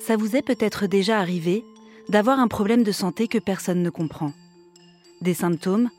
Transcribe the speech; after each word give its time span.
Ça 0.00 0.16
vous 0.16 0.36
est 0.36 0.42
peut-être 0.42 0.86
déjà 0.86 1.18
arrivé 1.18 1.64
d'avoir 2.08 2.38
un 2.38 2.48
problème 2.48 2.82
de 2.82 2.92
santé 2.92 3.26
que 3.28 3.38
personne 3.38 3.82
ne 3.82 3.90
comprend. 3.90 4.32
Des 5.20 5.34
symptômes 5.34 5.90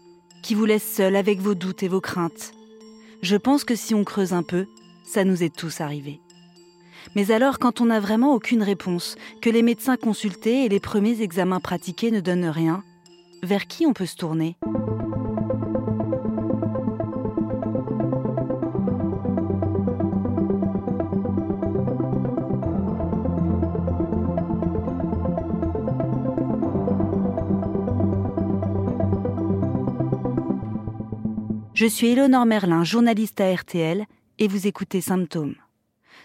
qui 0.43 0.55
vous 0.55 0.65
laissent 0.65 0.95
seul 0.95 1.15
avec 1.15 1.39
vos 1.39 1.55
doutes 1.55 1.83
et 1.83 1.87
vos 1.87 2.01
craintes. 2.01 2.53
Je 3.21 3.35
pense 3.35 3.63
que 3.63 3.75
si 3.75 3.93
on 3.93 4.03
creuse 4.03 4.33
un 4.33 4.43
peu, 4.43 4.65
ça 5.03 5.23
nous 5.23 5.43
est 5.43 5.55
tous 5.55 5.81
arrivé. 5.81 6.21
Mais 7.15 7.31
alors 7.31 7.59
quand 7.59 7.81
on 7.81 7.85
n'a 7.85 7.99
vraiment 7.99 8.33
aucune 8.33 8.63
réponse, 8.63 9.15
que 9.41 9.49
les 9.49 9.63
médecins 9.63 9.97
consultés 9.97 10.65
et 10.65 10.69
les 10.69 10.79
premiers 10.79 11.21
examens 11.21 11.59
pratiqués 11.59 12.11
ne 12.11 12.19
donnent 12.19 12.49
rien, 12.49 12.83
vers 13.43 13.67
qui 13.67 13.85
on 13.85 13.93
peut 13.93 14.05
se 14.05 14.15
tourner? 14.15 14.55
Je 31.77 31.85
suis 31.85 32.07
Éléonore 32.07 32.47
Merlin, 32.47 32.83
journaliste 32.83 33.39
à 33.39 33.53
RTL, 33.53 34.07
et 34.39 34.47
vous 34.47 34.65
écoutez 34.65 34.99
Symptômes. 34.99 35.53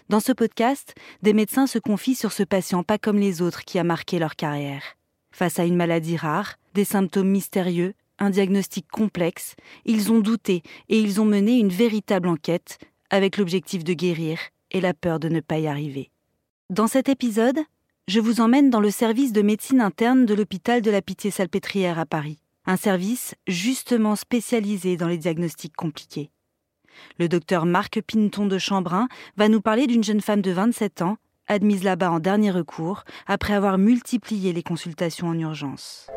Dans 0.09 0.19
ce 0.19 0.31
podcast, 0.31 0.95
des 1.21 1.33
médecins 1.33 1.67
se 1.67 1.77
confient 1.77 2.15
sur 2.15 2.31
ce 2.31 2.41
patient 2.41 2.81
pas 2.81 2.97
comme 2.97 3.19
les 3.19 3.39
autres 3.43 3.63
qui 3.63 3.77
a 3.77 3.83
marqué 3.83 4.17
leur 4.17 4.35
carrière. 4.35 4.81
Face 5.29 5.59
à 5.59 5.65
une 5.65 5.75
maladie 5.75 6.17
rare, 6.17 6.55
des 6.73 6.85
symptômes 6.85 7.29
mystérieux, 7.29 7.93
un 8.17 8.31
diagnostic 8.31 8.87
complexe, 8.89 9.55
ils 9.85 10.11
ont 10.11 10.21
douté 10.21 10.63
et 10.89 10.99
ils 10.99 11.21
ont 11.21 11.25
mené 11.25 11.59
une 11.59 11.69
véritable 11.69 12.29
enquête 12.29 12.79
avec 13.11 13.37
l'objectif 13.37 13.83
de 13.83 13.93
guérir 13.93 14.39
et 14.71 14.81
la 14.81 14.95
peur 14.95 15.19
de 15.19 15.29
ne 15.29 15.39
pas 15.39 15.59
y 15.59 15.67
arriver. 15.67 16.09
Dans 16.71 16.87
cet 16.87 17.09
épisode, 17.09 17.59
je 18.07 18.19
vous 18.19 18.41
emmène 18.41 18.71
dans 18.71 18.81
le 18.81 18.89
service 18.89 19.33
de 19.33 19.43
médecine 19.43 19.81
interne 19.81 20.25
de 20.25 20.33
l'hôpital 20.33 20.81
de 20.81 20.89
la 20.89 21.03
Pitié-Salpêtrière 21.03 21.99
à 21.99 22.07
Paris 22.07 22.42
un 22.65 22.77
service 22.77 23.35
justement 23.47 24.15
spécialisé 24.15 24.97
dans 24.97 25.07
les 25.07 25.17
diagnostics 25.17 25.75
compliqués. 25.75 26.31
Le 27.19 27.27
docteur 27.27 27.65
Marc 27.65 28.01
Pinton 28.01 28.45
de 28.45 28.57
Chambrin 28.57 29.07
va 29.37 29.49
nous 29.49 29.61
parler 29.61 29.87
d'une 29.87 30.03
jeune 30.03 30.21
femme 30.21 30.41
de 30.41 30.51
27 30.51 31.01
ans, 31.01 31.17
admise 31.47 31.83
là-bas 31.83 32.11
en 32.11 32.19
dernier 32.19 32.51
recours, 32.51 33.03
après 33.27 33.53
avoir 33.53 33.77
multiplié 33.77 34.53
les 34.53 34.63
consultations 34.63 35.27
en 35.27 35.37
urgence. 35.37 36.07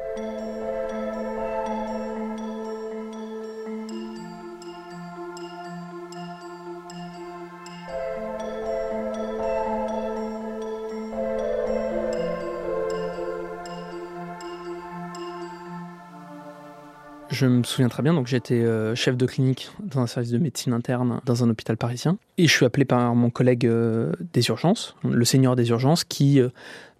Je 17.38 17.44
me 17.44 17.64
souviens 17.64 17.90
très 17.90 18.02
bien, 18.02 18.14
donc 18.14 18.28
j'étais 18.28 18.62
euh, 18.62 18.94
chef 18.94 19.14
de 19.14 19.26
clinique 19.26 19.68
dans 19.78 20.00
un 20.00 20.06
service 20.06 20.30
de 20.30 20.38
médecine 20.38 20.72
interne 20.72 21.20
dans 21.26 21.44
un 21.44 21.50
hôpital 21.50 21.76
parisien. 21.76 22.16
Et 22.38 22.46
je 22.46 22.50
suis 22.50 22.64
appelé 22.64 22.86
par 22.86 23.14
mon 23.14 23.28
collègue 23.28 23.66
euh, 23.66 24.10
des 24.32 24.48
urgences, 24.48 24.96
le 25.04 25.24
seigneur 25.26 25.54
des 25.54 25.68
urgences, 25.68 26.04
qui 26.04 26.40
euh, 26.40 26.48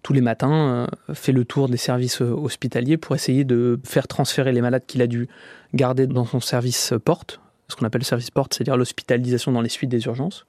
tous 0.03 0.13
les 0.13 0.21
matins 0.21 0.87
fait 1.11 1.31
le 1.31 1.43
tour 1.43 1.69
des 1.69 1.77
services 1.77 2.21
hospitaliers 2.21 2.97
pour 2.97 3.15
essayer 3.15 3.45
de 3.45 3.79
faire 3.83 4.07
transférer 4.07 4.51
les 4.51 4.61
malades 4.61 4.83
qu'il 4.85 5.01
a 5.01 5.07
dû 5.07 5.27
garder 5.73 6.05
dans 6.05 6.25
son 6.25 6.39
service 6.39 6.93
porte, 7.03 7.39
ce 7.67 7.75
qu'on 7.75 7.87
appelle 7.87 8.01
le 8.01 8.05
service 8.05 8.29
porte, 8.29 8.53
c'est-à-dire 8.53 8.77
l'hospitalisation 8.77 9.51
dans 9.51 9.61
les 9.61 9.69
suites 9.69 9.89
des 9.89 10.05
urgences, 10.05 10.45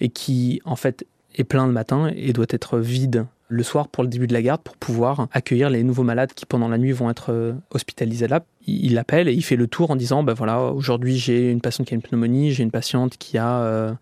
et 0.00 0.10
qui 0.10 0.62
en 0.64 0.76
fait 0.76 1.04
est 1.34 1.44
plein 1.44 1.66
le 1.66 1.72
matin 1.72 2.12
et 2.14 2.32
doit 2.32 2.46
être 2.50 2.78
vide 2.78 3.26
le 3.48 3.62
soir 3.62 3.88
pour 3.88 4.02
le 4.02 4.08
début 4.08 4.26
de 4.26 4.32
la 4.32 4.42
garde 4.42 4.62
pour 4.62 4.76
pouvoir 4.76 5.28
accueillir 5.32 5.70
les 5.70 5.82
nouveaux 5.82 6.02
malades 6.02 6.32
qui 6.34 6.46
pendant 6.46 6.68
la 6.68 6.78
nuit 6.78 6.92
vont 6.92 7.10
être 7.10 7.30
euh, 7.30 7.52
hospitalisés 7.70 8.26
là. 8.26 8.40
Il 8.66 8.96
appelle 8.96 9.28
et 9.28 9.32
il 9.32 9.42
fait 9.42 9.56
le 9.56 9.66
tour 9.66 9.90
en 9.90 9.96
disant 9.96 10.22
ben 10.22 10.32
voilà 10.32 10.62
aujourd'hui 10.62 11.18
j'ai 11.18 11.50
une 11.50 11.60
patiente 11.60 11.86
qui 11.86 11.94
a 11.94 11.96
une 11.96 12.02
pneumonie, 12.02 12.52
j'ai 12.52 12.62
une 12.62 12.70
patiente 12.70 13.18
qui 13.18 13.36
a 13.36 13.60
euh, 13.60 13.92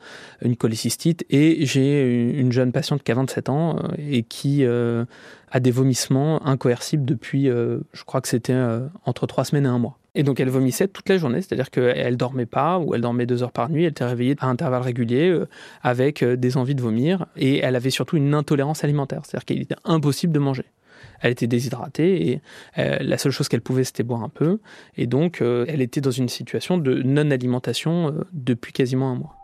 une 0.42 0.56
cholécystite 0.56 1.24
et 1.30 1.66
j'ai 1.66 2.30
une 2.38 2.52
jeune 2.52 2.70
patiente 2.70 3.02
qui 3.02 3.10
a 3.10 3.16
27 3.16 3.48
ans 3.48 3.76
euh, 3.76 3.88
et 3.98 4.22
qui 4.22 4.64
a 4.64 5.60
des 5.60 5.70
vomissements 5.70 6.46
incoercibles 6.46 7.04
depuis 7.04 7.46
je 7.46 8.04
crois 8.06 8.20
que 8.20 8.28
c'était 8.28 8.56
entre 9.04 9.26
trois 9.26 9.44
semaines 9.44 9.66
et 9.66 9.68
un 9.68 9.78
mois. 9.78 9.98
Et 10.14 10.22
donc 10.24 10.40
elle 10.40 10.50
vomissait 10.50 10.88
toute 10.88 11.08
la 11.08 11.16
journée, 11.16 11.40
c'est-à-dire 11.40 11.70
qu'elle 11.70 12.16
dormait 12.16 12.46
pas 12.46 12.78
ou 12.78 12.94
elle 12.94 13.00
dormait 13.00 13.24
deux 13.24 13.42
heures 13.42 13.52
par 13.52 13.70
nuit, 13.70 13.84
elle 13.84 13.90
était 13.90 14.04
réveillée 14.04 14.36
à 14.40 14.46
intervalles 14.46 14.82
réguliers 14.82 15.30
euh, 15.30 15.48
avec 15.82 16.22
euh, 16.22 16.36
des 16.36 16.58
envies 16.58 16.74
de 16.74 16.82
vomir 16.82 17.26
et 17.36 17.58
elle 17.58 17.76
avait 17.76 17.90
surtout 17.90 18.18
une 18.18 18.34
intolérance 18.34 18.84
alimentaire, 18.84 19.22
c'est-à-dire 19.24 19.46
qu'il 19.46 19.62
était 19.62 19.76
impossible 19.84 20.32
de 20.32 20.38
manger. 20.38 20.64
Elle 21.20 21.32
était 21.32 21.46
déshydratée 21.46 22.28
et 22.28 22.40
euh, 22.78 22.98
la 23.00 23.16
seule 23.16 23.32
chose 23.32 23.48
qu'elle 23.48 23.62
pouvait 23.62 23.84
c'était 23.84 24.02
boire 24.02 24.22
un 24.22 24.28
peu 24.28 24.58
et 24.96 25.06
donc 25.06 25.40
elle 25.40 25.80
était 25.80 26.02
dans 26.02 26.10
une 26.10 26.28
situation 26.28 26.76
de 26.76 27.02
non-alimentation 27.02 28.14
depuis 28.32 28.72
quasiment 28.72 29.10
un 29.10 29.14
mois. 29.14 29.41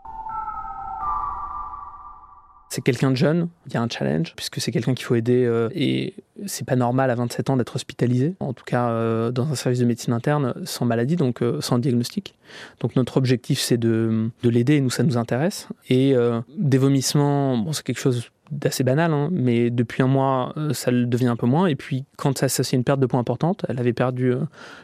C'est 2.69 2.81
quelqu'un 2.81 3.09
de 3.09 3.15
jeune, 3.15 3.49
il 3.65 3.73
y 3.73 3.77
a 3.77 3.81
un 3.81 3.89
challenge, 3.89 4.35
puisque 4.35 4.61
c'est 4.61 4.71
quelqu'un 4.71 4.93
qu'il 4.93 5.05
faut 5.05 5.15
aider, 5.15 5.43
euh, 5.43 5.69
et 5.73 6.13
c'est 6.45 6.67
pas 6.67 6.75
normal 6.75 7.09
à 7.09 7.15
27 7.15 7.49
ans 7.49 7.57
d'être 7.57 7.75
hospitalisé, 7.75 8.35
en 8.39 8.53
tout 8.53 8.63
cas 8.63 8.89
euh, 8.89 9.31
dans 9.31 9.49
un 9.51 9.55
service 9.55 9.79
de 9.79 9.85
médecine 9.85 10.13
interne, 10.13 10.53
sans 10.65 10.85
maladie, 10.85 11.15
donc 11.15 11.41
euh, 11.41 11.61
sans 11.61 11.79
diagnostic. 11.79 12.35
Donc 12.79 12.95
notre 12.95 13.17
objectif 13.17 13.59
c'est 13.59 13.77
de, 13.77 14.29
de 14.43 14.49
l'aider, 14.49 14.75
et 14.75 14.81
nous 14.81 14.91
ça 14.91 15.01
nous 15.01 15.17
intéresse. 15.17 15.67
Et 15.89 16.13
des 16.57 16.77
vomissements, 16.77 17.57
bon, 17.57 17.73
c'est 17.73 17.83
quelque 17.83 17.99
chose 17.99 18.29
d'assez 18.51 18.83
banal, 18.83 19.13
hein, 19.13 19.29
mais 19.31 19.71
depuis 19.71 20.03
un 20.03 20.07
mois, 20.07 20.53
ça 20.73 20.91
le 20.91 21.05
devient 21.05 21.27
un 21.27 21.35
peu 21.35 21.47
moins. 21.47 21.65
Et 21.67 21.75
puis, 21.75 22.05
quand 22.17 22.37
ça 22.37 22.49
s'associe 22.49 22.77
une 22.77 22.83
perte 22.83 22.99
de 22.99 23.05
poids 23.07 23.19
importante, 23.19 23.65
elle 23.67 23.79
avait 23.79 23.93
perdu, 23.93 24.33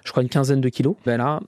je 0.04 0.12
crois, 0.12 0.24
une 0.24 0.30
quinzaine 0.30 0.62
de 0.62 0.70
kilos. 0.70 0.96
Ben 1.06 1.18
là, 1.18 1.42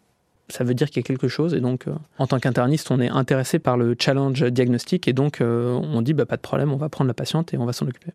ça 0.49 0.63
veut 0.63 0.73
dire 0.73 0.87
qu'il 0.87 0.97
y 0.97 0.99
a 0.99 1.03
quelque 1.03 1.27
chose. 1.27 1.53
Et 1.53 1.59
donc, 1.59 1.87
euh, 1.87 1.93
en 2.17 2.27
tant 2.27 2.39
qu'interniste, 2.39 2.89
on 2.91 2.99
est 2.99 3.09
intéressé 3.09 3.59
par 3.59 3.77
le 3.77 3.95
challenge 3.99 4.43
diagnostique. 4.43 5.07
Et 5.07 5.13
donc, 5.13 5.41
euh, 5.41 5.73
on 5.73 6.01
dit, 6.01 6.13
bah, 6.13 6.25
pas 6.25 6.37
de 6.37 6.41
problème, 6.41 6.71
on 6.71 6.77
va 6.77 6.89
prendre 6.89 7.07
la 7.07 7.13
patiente 7.13 7.53
et 7.53 7.57
on 7.57 7.65
va 7.65 7.73
s'en 7.73 7.87
occuper. 7.87 8.11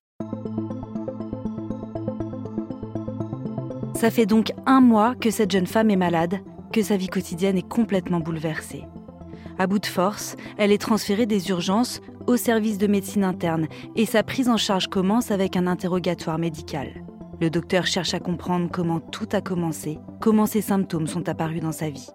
Ça 3.95 4.11
fait 4.11 4.27
donc 4.27 4.53
un 4.67 4.81
mois 4.81 5.15
que 5.15 5.31
cette 5.31 5.51
jeune 5.51 5.67
femme 5.67 5.91
est 5.91 5.97
malade, 5.97 6.41
que 6.73 6.83
sa 6.83 6.97
vie 6.97 7.09
quotidienne 7.09 7.57
est 7.57 7.69
complètement 7.69 8.21
bouleversée. 8.21 8.85
À 9.59 9.67
bout 9.67 9.79
de 9.79 9.87
force, 9.87 10.37
elle 10.57 10.73
est 10.73 10.81
transférée 10.81 11.27
des 11.27 11.51
urgences 11.51 12.01
au 12.27 12.37
service 12.37 12.79
de 12.79 12.87
médecine 12.87 13.23
interne 13.23 13.67
et 13.95 14.07
sa 14.07 14.23
prise 14.23 14.49
en 14.49 14.57
charge 14.57 14.89
commence 14.89 15.31
avec 15.31 15.57
un 15.57 15.67
interrogatoire 15.67 16.39
médical. 16.39 16.89
Le 17.41 17.51
docteur 17.51 17.87
cherche 17.87 18.15
à 18.15 18.21
comprendre 18.21 18.69
comment 18.73 19.01
tout 19.01 19.29
a 19.33 19.41
commencé, 19.41 19.99
comment 20.21 20.47
ces 20.47 20.63
symptômes 20.63 21.07
sont 21.07 21.29
apparus 21.29 21.61
dans 21.61 21.73
sa 21.73 21.91
vie 21.91 22.09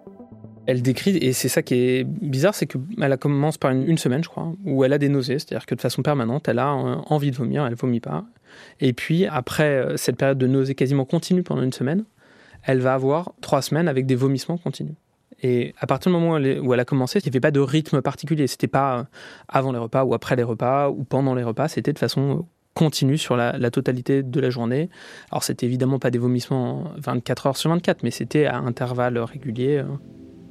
elle 0.68 0.82
décrit, 0.82 1.16
et 1.16 1.32
c'est 1.32 1.48
ça 1.48 1.62
qui 1.62 1.74
est 1.76 2.04
bizarre, 2.04 2.54
c'est 2.54 2.66
qu'elle 2.66 3.16
commence 3.16 3.56
par 3.56 3.70
une, 3.70 3.96
semaine, 3.96 4.22
je 4.22 4.28
crois, 4.28 4.52
où 4.66 4.84
elle 4.84 4.92
a 4.92 4.98
des 4.98 5.08
nausées, 5.08 5.38
c'est-à-dire 5.38 5.64
que 5.64 5.74
de 5.74 5.80
façon 5.80 6.02
permanente, 6.02 6.46
elle 6.46 6.58
a 6.58 6.70
euh, 6.74 6.96
envie 7.06 7.30
de 7.30 7.36
vomir, 7.36 7.64
elle 7.64 7.74
vomit 7.74 8.00
pas. 8.00 8.26
Et 8.78 8.92
puis, 8.92 9.24
après 9.24 9.78
euh, 9.78 9.96
cette 9.96 10.18
période 10.18 10.36
de 10.36 10.46
nausées 10.46 10.74
quasiment 10.74 11.06
continue 11.06 11.42
pendant 11.42 11.62
une 11.62 11.72
semaine, 11.72 12.04
elle 12.64 12.80
va 12.80 12.92
avoir 12.92 13.32
trois 13.40 13.62
semaines 13.62 13.88
avec 13.88 14.04
des 14.04 14.14
vomissements 14.14 14.58
continus. 14.58 14.92
Et 15.42 15.74
à 15.80 15.86
partir 15.86 16.12
du 16.12 16.18
moment 16.18 16.34
où 16.36 16.74
elle 16.74 16.80
a 16.80 16.84
commencé, 16.84 17.18
il 17.18 17.22
n'y 17.24 17.30
avait 17.30 17.40
pas 17.40 17.50
de 17.50 17.60
rythme 17.60 18.02
particulier. 18.02 18.46
C'était 18.46 18.68
pas 18.68 18.98
euh, 18.98 19.04
avant 19.48 19.72
les 19.72 19.78
repas 19.78 20.04
ou 20.04 20.12
après 20.12 20.36
les 20.36 20.42
repas 20.42 20.90
ou 20.90 21.02
pendant 21.02 21.34
les 21.34 21.44
repas. 21.44 21.68
C'était 21.68 21.94
de 21.94 21.98
façon 21.98 22.44
continue 22.74 23.16
sur 23.16 23.36
la, 23.36 23.56
la, 23.56 23.70
totalité 23.70 24.22
de 24.22 24.38
la 24.38 24.50
journée. 24.50 24.90
Alors, 25.30 25.44
c'était 25.44 25.64
évidemment 25.64 25.98
pas 25.98 26.10
des 26.10 26.18
vomissements 26.18 26.92
24 26.98 27.46
heures 27.46 27.56
sur 27.56 27.70
24, 27.70 28.02
mais 28.02 28.10
c'était 28.10 28.44
à 28.44 28.58
intervalles 28.58 29.18
réguliers 29.18 29.82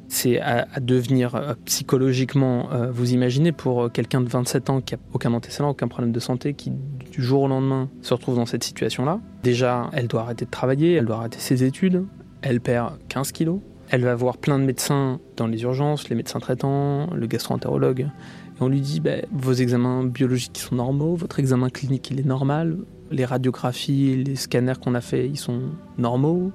c'est 0.07 0.39
à, 0.39 0.65
devenir 0.79 1.35
euh, 1.35 1.53
psychologiquement, 1.65 2.71
euh, 2.71 2.91
vous 2.91 3.13
imaginez, 3.13 3.51
pour 3.51 3.83
euh, 3.83 3.89
quelqu'un 3.89 4.21
de 4.21 4.29
27 4.29 4.69
ans 4.69 4.81
qui 4.81 4.95
n'a 4.95 4.99
aucun 5.13 5.33
antécédent, 5.33 5.69
aucun 5.69 5.87
problème 5.87 6.11
de 6.11 6.19
santé, 6.19 6.53
qui 6.53 6.71
du 7.11 7.21
jour 7.21 7.43
au 7.43 7.47
lendemain 7.47 7.89
se 8.01 8.13
retrouve 8.13 8.35
dans 8.35 8.45
cette 8.45 8.63
situation-là. 8.63 9.19
Déjà, 9.43 9.89
elle 9.93 10.07
doit 10.07 10.21
arrêter 10.21 10.45
de 10.45 10.51
travailler, 10.51 10.93
elle 10.93 11.05
doit 11.05 11.17
arrêter 11.17 11.39
ses 11.39 11.63
études, 11.63 12.05
elle 12.41 12.61
perd 12.61 12.93
15 13.09 13.31
kilos, 13.31 13.59
elle 13.89 14.01
va 14.01 14.15
voir 14.15 14.37
plein 14.37 14.59
de 14.59 14.63
médecins 14.63 15.19
dans 15.35 15.47
les 15.47 15.63
urgences, 15.63 16.09
les 16.09 16.15
médecins 16.15 16.39
traitants, 16.39 17.07
le 17.13 17.27
gastro-entérologue, 17.27 18.01
et 18.01 18.61
on 18.61 18.69
lui 18.69 18.81
dit 18.81 18.99
bah, 19.01 19.17
vos 19.31 19.53
examens 19.53 20.03
biologiques 20.05 20.57
sont 20.57 20.75
normaux, 20.75 21.15
votre 21.15 21.39
examen 21.39 21.69
clinique 21.69 22.09
il 22.11 22.19
est 22.19 22.25
normal, 22.25 22.77
les 23.11 23.25
radiographies, 23.25 24.23
les 24.23 24.35
scanners 24.35 24.73
qu'on 24.81 24.95
a 24.95 25.01
fait 25.01 25.27
ils 25.27 25.37
sont 25.37 25.61
normaux, 25.97 26.51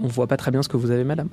on 0.00 0.06
voit 0.06 0.26
pas 0.26 0.36
très 0.36 0.50
bien 0.50 0.62
ce 0.62 0.68
que 0.68 0.76
vous 0.76 0.90
avez, 0.90 1.04
madame. 1.04 1.28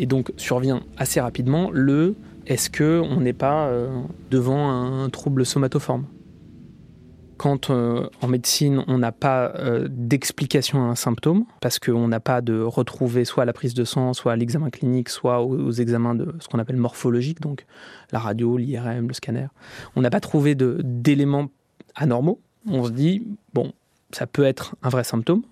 Et 0.00 0.06
donc 0.06 0.32
survient 0.38 0.80
assez 0.96 1.20
rapidement 1.20 1.70
le 1.70 2.14
est-ce 2.46 2.70
que 2.70 3.02
on 3.04 3.20
n'est 3.20 3.34
pas 3.34 3.66
euh, 3.66 4.00
devant 4.30 4.70
un 4.70 5.10
trouble 5.10 5.44
somatoforme? 5.44 6.06
Quand 7.36 7.68
euh, 7.68 8.08
en 8.22 8.26
médecine 8.26 8.82
on 8.88 8.96
n'a 8.96 9.12
pas 9.12 9.52
euh, 9.56 9.88
d'explication 9.90 10.82
à 10.82 10.86
un 10.86 10.94
symptôme, 10.94 11.44
parce 11.60 11.78
qu'on 11.78 12.08
n'a 12.08 12.18
pas 12.18 12.40
de 12.40 12.62
retrouver 12.62 13.26
soit 13.26 13.44
la 13.44 13.52
prise 13.52 13.74
de 13.74 13.84
sang, 13.84 14.14
soit 14.14 14.36
l'examen 14.36 14.70
clinique, 14.70 15.10
soit 15.10 15.42
aux, 15.42 15.70
examens 15.70 16.14
de 16.14 16.34
ce 16.40 16.48
qu'on 16.48 16.58
appelle 16.58 16.78
morphologique, 16.78 17.42
donc 17.42 17.66
la 18.10 18.20
radio, 18.20 18.56
l'IRM, 18.56 19.06
le 19.06 19.12
scanner, 19.12 19.48
on 19.96 20.00
n'a 20.00 20.10
pas 20.10 20.20
trouvé 20.20 20.54
d'éléments 20.54 21.48
anormaux, 21.94 22.40
on 22.66 22.84
se 22.84 22.90
dit, 22.90 23.26
bon, 23.52 23.74
ça 24.12 24.26
peut 24.26 24.44
être 24.44 24.76
un 24.82 24.88
vrai 24.88 25.04
symptôme. 25.04 25.42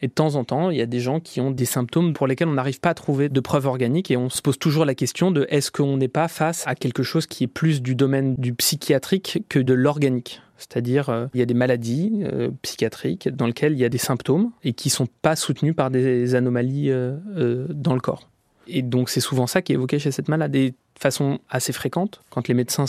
Et 0.00 0.08
de 0.08 0.12
temps 0.12 0.36
en 0.36 0.44
temps, 0.44 0.70
il 0.70 0.78
y 0.78 0.82
a 0.82 0.86
des 0.86 1.00
gens 1.00 1.20
qui 1.20 1.40
ont 1.40 1.50
des 1.50 1.64
symptômes 1.64 2.12
pour 2.12 2.26
lesquels 2.26 2.48
on 2.48 2.54
n'arrive 2.54 2.80
pas 2.80 2.90
à 2.90 2.94
trouver 2.94 3.28
de 3.28 3.40
preuves 3.40 3.66
organiques 3.66 4.10
et 4.10 4.16
on 4.16 4.30
se 4.30 4.42
pose 4.42 4.58
toujours 4.58 4.84
la 4.84 4.94
question 4.94 5.30
de 5.30 5.46
est-ce 5.50 5.70
qu'on 5.70 5.96
n'est 5.96 6.08
pas 6.08 6.28
face 6.28 6.64
à 6.66 6.74
quelque 6.74 7.02
chose 7.02 7.26
qui 7.26 7.44
est 7.44 7.48
plus 7.48 7.82
du 7.82 7.94
domaine 7.94 8.36
du 8.36 8.54
psychiatrique 8.54 9.44
que 9.48 9.58
de 9.58 9.74
l'organique? 9.74 10.40
C'est-à-dire, 10.56 11.08
euh, 11.08 11.26
il 11.34 11.40
y 11.40 11.42
a 11.42 11.46
des 11.46 11.54
maladies 11.54 12.22
euh, 12.24 12.50
psychiatriques 12.62 13.28
dans 13.28 13.46
lesquelles 13.46 13.72
il 13.72 13.78
y 13.78 13.84
a 13.84 13.88
des 13.88 13.98
symptômes 13.98 14.50
et 14.64 14.72
qui 14.72 14.88
ne 14.88 14.92
sont 14.92 15.08
pas 15.22 15.36
soutenus 15.36 15.74
par 15.74 15.90
des 15.90 16.34
anomalies 16.34 16.90
euh, 16.90 17.66
dans 17.70 17.94
le 17.94 18.00
corps. 18.00 18.28
Et 18.66 18.82
donc, 18.82 19.08
c'est 19.08 19.20
souvent 19.20 19.46
ça 19.46 19.62
qui 19.62 19.72
est 19.72 19.76
évoqué 19.76 19.98
chez 19.98 20.10
cette 20.10 20.28
malade. 20.28 20.54
Et 20.56 20.70
de 20.70 20.76
façon 20.98 21.38
assez 21.48 21.72
fréquente, 21.72 22.20
quand 22.28 22.48
les 22.48 22.54
médecins 22.54 22.84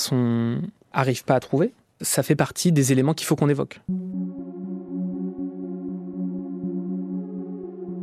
n'arrivent 0.93 1.23
pas 1.23 1.35
à 1.35 1.39
trouver, 1.39 1.71
ça 2.01 2.23
fait 2.23 2.35
partie 2.35 2.71
des 2.71 2.91
éléments 2.91 3.13
qu'il 3.13 3.27
faut 3.27 3.35
qu'on 3.35 3.49
évoque. 3.49 3.79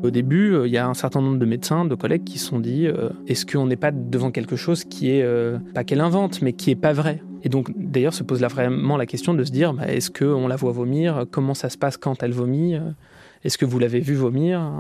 Au 0.03 0.11
début, 0.11 0.53
euh, 0.53 0.67
il 0.67 0.73
y 0.73 0.79
a 0.79 0.87
un 0.87 0.95
certain 0.95 1.21
nombre 1.21 1.39
de 1.39 1.47
médecins, 1.47 1.85
de 1.85 1.95
collègues 1.95 2.25
qui 2.25 2.39
se 2.39 2.47
sont 2.47 2.61
dit 2.61 2.87
euh, 2.87 3.11
est-ce 3.27 3.47
qu'on 3.47 3.67
n'est 3.67 3.77
pas 3.77 3.91
devant 3.91 4.31
quelque 4.31 4.57
chose 4.57 4.85
qui 4.85 5.11
est, 5.11 5.23
euh, 5.23 5.59
pas 5.75 5.85
qu'elle 5.85 6.01
invente, 6.01 6.43
mais 6.43 6.53
qui 6.53 6.71
est 6.71 6.77
pas 6.77 6.93
vrai? 6.93 7.23
Et 7.43 7.49
donc, 7.49 7.71
d'ailleurs, 7.77 8.15
se 8.15 8.23
pose 8.23 8.43
vraiment 8.43 8.97
la 8.97 9.07
question 9.07 9.35
de 9.35 9.45
se 9.45 9.51
dire 9.51 9.73
bah, 9.73 9.89
est-ce 9.89 10.11
qu'on 10.11 10.49
la 10.49 10.57
voit 10.57 10.73
vomir? 10.73 11.25
Comment 11.31 11.55
ça 11.55 11.71
se 11.71 11.79
passe 11.79 11.97
quand 11.97 12.23
elle 12.23 12.33
vomit? 12.33 12.77
Est-ce 13.45 13.57
que 13.59 13.65
vous 13.65 13.79
l'avez 13.79 14.01
vu 14.01 14.15
vomir? 14.15 14.71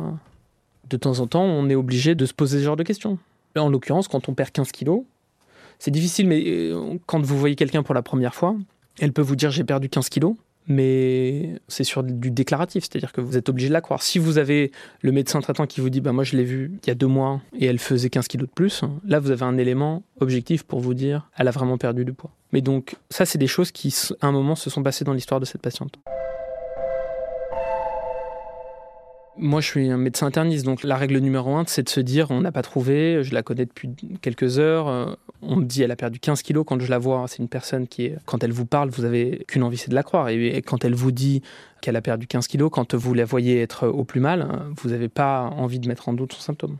De 0.88 0.96
temps 0.96 1.20
en 1.20 1.26
temps, 1.26 1.44
on 1.44 1.68
est 1.68 1.74
obligé 1.74 2.14
de 2.14 2.26
se 2.26 2.34
poser 2.34 2.58
ce 2.58 2.64
genre 2.64 2.76
de 2.76 2.82
questions. 2.82 3.18
En 3.56 3.68
l'occurrence, 3.68 4.08
quand 4.08 4.28
on 4.28 4.34
perd 4.34 4.50
15 4.50 4.72
kilos, 4.72 5.02
c'est 5.78 5.90
difficile, 5.90 6.26
mais 6.26 6.72
quand 7.06 7.24
vous 7.24 7.38
voyez 7.38 7.54
quelqu'un 7.54 7.82
pour 7.82 7.94
la 7.94 8.02
première 8.02 8.34
fois, 8.34 8.56
elle 8.98 9.12
peut 9.12 9.22
vous 9.22 9.36
dire 9.36 9.50
j'ai 9.50 9.64
perdu 9.64 9.88
15 9.88 10.08
kilos 10.08 10.34
mais 10.66 11.60
c'est 11.68 11.84
sur 11.84 12.02
du 12.02 12.30
déclaratif, 12.30 12.84
c'est-à-dire 12.84 13.12
que 13.12 13.20
vous 13.20 13.36
êtes 13.36 13.48
obligé 13.48 13.68
de 13.68 13.72
la 13.72 13.80
croire. 13.80 14.02
Si 14.02 14.18
vous 14.18 14.38
avez 14.38 14.72
le 15.00 15.12
médecin 15.12 15.40
traitant 15.40 15.66
qui 15.66 15.80
vous 15.80 15.90
dit 15.90 16.00
bah, 16.00 16.12
Moi, 16.12 16.24
je 16.24 16.36
l'ai 16.36 16.44
vue 16.44 16.78
il 16.84 16.88
y 16.88 16.90
a 16.90 16.94
deux 16.94 17.06
mois 17.06 17.40
et 17.58 17.66
elle 17.66 17.78
faisait 17.78 18.10
15 18.10 18.28
kilos 18.28 18.48
de 18.48 18.52
plus, 18.52 18.82
là, 19.04 19.20
vous 19.20 19.30
avez 19.30 19.44
un 19.44 19.58
élément 19.58 20.02
objectif 20.20 20.64
pour 20.64 20.80
vous 20.80 20.94
dire 20.94 21.30
Elle 21.36 21.48
a 21.48 21.52
vraiment 21.52 21.78
perdu 21.78 22.04
du 22.04 22.12
poids. 22.12 22.30
Mais 22.52 22.60
donc, 22.60 22.96
ça, 23.10 23.24
c'est 23.26 23.38
des 23.38 23.46
choses 23.46 23.70
qui, 23.70 23.94
à 24.20 24.26
un 24.26 24.32
moment, 24.32 24.54
se 24.54 24.70
sont 24.70 24.82
passées 24.82 25.04
dans 25.04 25.12
l'histoire 25.12 25.40
de 25.40 25.44
cette 25.44 25.62
patiente. 25.62 25.98
Moi, 29.38 29.60
je 29.60 29.66
suis 29.66 29.90
un 29.90 29.98
médecin 29.98 30.26
interniste, 30.26 30.64
donc 30.64 30.82
la 30.82 30.96
règle 30.96 31.18
numéro 31.18 31.54
un, 31.56 31.64
c'est 31.66 31.82
de 31.82 31.88
se 31.88 32.00
dire 32.00 32.30
on 32.30 32.40
n'a 32.40 32.52
pas 32.52 32.62
trouvé, 32.62 33.22
je 33.22 33.34
la 33.34 33.42
connais 33.42 33.66
depuis 33.66 33.90
quelques 34.22 34.58
heures, 34.58 34.88
euh, 34.88 35.12
on 35.42 35.56
me 35.56 35.64
dit 35.64 35.82
elle 35.82 35.90
a 35.90 35.96
perdu 35.96 36.18
15 36.18 36.40
kilos 36.42 36.64
quand 36.66 36.80
je 36.80 36.90
la 36.90 36.98
vois, 36.98 37.26
c'est 37.28 37.38
une 37.38 37.48
personne 37.48 37.86
qui 37.86 38.12
quand 38.24 38.42
elle 38.42 38.52
vous 38.52 38.64
parle, 38.64 38.88
vous 38.88 39.04
avez 39.04 39.44
qu'une 39.46 39.62
envie, 39.62 39.76
c'est 39.76 39.90
de 39.90 39.94
la 39.94 40.02
croire. 40.02 40.30
Et 40.30 40.62
quand 40.62 40.84
elle 40.84 40.94
vous 40.94 41.12
dit 41.12 41.42
qu'elle 41.82 41.96
a 41.96 42.02
perdu 42.02 42.26
15 42.26 42.46
kilos, 42.46 42.70
quand 42.72 42.94
vous 42.94 43.12
la 43.12 43.26
voyez 43.26 43.60
être 43.60 43.86
au 43.88 44.04
plus 44.04 44.20
mal, 44.20 44.48
vous 44.80 44.90
n'avez 44.90 45.08
pas 45.08 45.50
envie 45.56 45.80
de 45.80 45.88
mettre 45.88 46.08
en 46.08 46.14
doute 46.14 46.32
son 46.32 46.40
symptôme. 46.40 46.78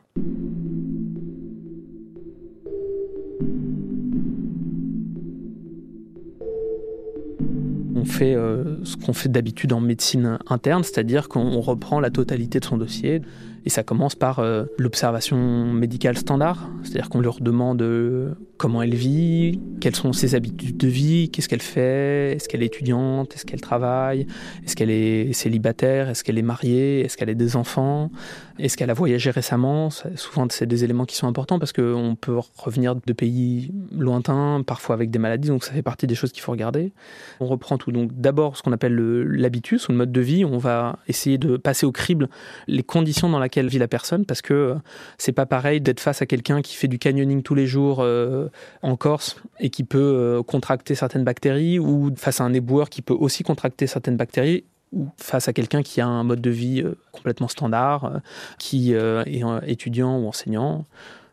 Fait 8.06 8.34
euh, 8.34 8.82
ce 8.84 8.96
qu'on 8.96 9.12
fait 9.12 9.28
d'habitude 9.28 9.72
en 9.72 9.80
médecine 9.80 10.38
interne, 10.48 10.82
c'est-à-dire 10.84 11.28
qu'on 11.28 11.60
reprend 11.60 12.00
la 12.00 12.10
totalité 12.10 12.60
de 12.60 12.64
son 12.64 12.76
dossier. 12.76 13.22
Et 13.66 13.70
ça 13.70 13.82
commence 13.82 14.14
par 14.14 14.38
euh, 14.38 14.64
l'observation 14.78 15.36
médicale 15.72 16.16
standard, 16.16 16.70
c'est-à-dire 16.84 17.08
qu'on 17.08 17.20
leur 17.20 17.40
demande 17.40 17.82
euh, 17.82 18.30
comment 18.58 18.80
elle 18.80 18.94
vit, 18.94 19.60
quelles 19.80 19.96
sont 19.96 20.12
ses 20.12 20.36
habitudes 20.36 20.76
de 20.76 20.86
vie, 20.86 21.30
qu'est-ce 21.30 21.48
qu'elle 21.48 21.60
fait, 21.60 22.36
est-ce 22.36 22.48
qu'elle 22.48 22.62
est 22.62 22.66
étudiante, 22.66 23.34
est-ce 23.34 23.44
qu'elle 23.44 23.60
travaille, 23.60 24.28
est-ce 24.64 24.76
qu'elle 24.76 24.90
est 24.90 25.32
célibataire, 25.32 26.08
est-ce 26.08 26.22
qu'elle 26.22 26.38
est 26.38 26.42
mariée, 26.42 27.00
est-ce 27.00 27.16
qu'elle 27.16 27.28
a 27.28 27.34
des 27.34 27.56
enfants, 27.56 28.12
est-ce 28.60 28.76
qu'elle 28.76 28.88
a 28.88 28.94
voyagé 28.94 29.30
récemment. 29.30 29.90
Souvent, 29.90 30.46
c'est 30.48 30.66
des 30.66 30.84
éléments 30.84 31.04
qui 31.04 31.16
sont 31.16 31.26
importants 31.26 31.58
parce 31.58 31.72
qu'on 31.72 32.16
peut 32.18 32.38
revenir 32.56 32.94
de 32.94 33.12
pays 33.12 33.72
lointains, 33.90 34.62
parfois 34.64 34.94
avec 34.94 35.10
des 35.10 35.18
maladies, 35.18 35.48
donc 35.48 35.64
ça 35.64 35.72
fait 35.72 35.82
partie 35.82 36.06
des 36.06 36.14
choses 36.14 36.30
qu'il 36.30 36.42
faut 36.42 36.52
regarder. 36.52 36.92
On 37.40 37.46
reprend 37.46 37.78
tout. 37.78 37.90
Donc 37.90 38.12
d'abord, 38.14 38.56
ce 38.56 38.62
qu'on 38.62 38.72
appelle 38.72 38.94
l'habitus 38.94 39.88
ou 39.88 39.92
le 39.92 39.98
mode 39.98 40.12
de 40.12 40.20
vie, 40.20 40.44
on 40.44 40.58
va 40.58 41.00
essayer 41.08 41.36
de 41.36 41.56
passer 41.56 41.84
au 41.84 41.92
crible 41.92 42.28
les 42.68 42.84
conditions 42.84 43.28
dans 43.28 43.40
lesquelles 43.40 43.55
vit 43.62 43.78
la 43.78 43.88
personne 43.88 44.26
parce 44.26 44.42
que 44.42 44.74
c'est 45.16 45.32
pas 45.32 45.46
pareil 45.46 45.80
d'être 45.80 46.00
face 46.00 46.20
à 46.20 46.26
quelqu'un 46.26 46.60
qui 46.60 46.76
fait 46.76 46.88
du 46.88 46.98
canyoning 46.98 47.42
tous 47.42 47.54
les 47.54 47.66
jours. 47.66 48.00
Euh, 48.00 48.48
en 48.82 48.96
Corse 48.96 49.36
et 49.58 49.70
qui 49.70 49.84
peut 49.84 49.98
euh, 49.98 50.42
contracter 50.42 50.94
certaines 50.94 51.24
bactéries, 51.24 51.78
ou 51.78 52.12
face 52.16 52.40
à 52.40 52.44
un 52.44 52.52
éboueur 52.52 52.88
qui 52.88 53.02
peut 53.02 53.14
aussi 53.14 53.42
contracter 53.42 53.86
certaines 53.86 54.16
bactéries, 54.16 54.64
ou 54.92 55.08
face 55.18 55.48
à 55.48 55.52
quelqu'un 55.52 55.82
qui 55.82 56.00
a 56.00 56.06
un 56.06 56.24
mode 56.24 56.40
de 56.40 56.50
vie 56.50 56.82
euh, 56.82 56.96
complètement 57.12 57.48
standard, 57.48 58.04
euh, 58.04 58.18
qui 58.58 58.92
est 58.92 59.42
étudiant 59.66 60.18
ou 60.18 60.28
enseignant. 60.28 60.84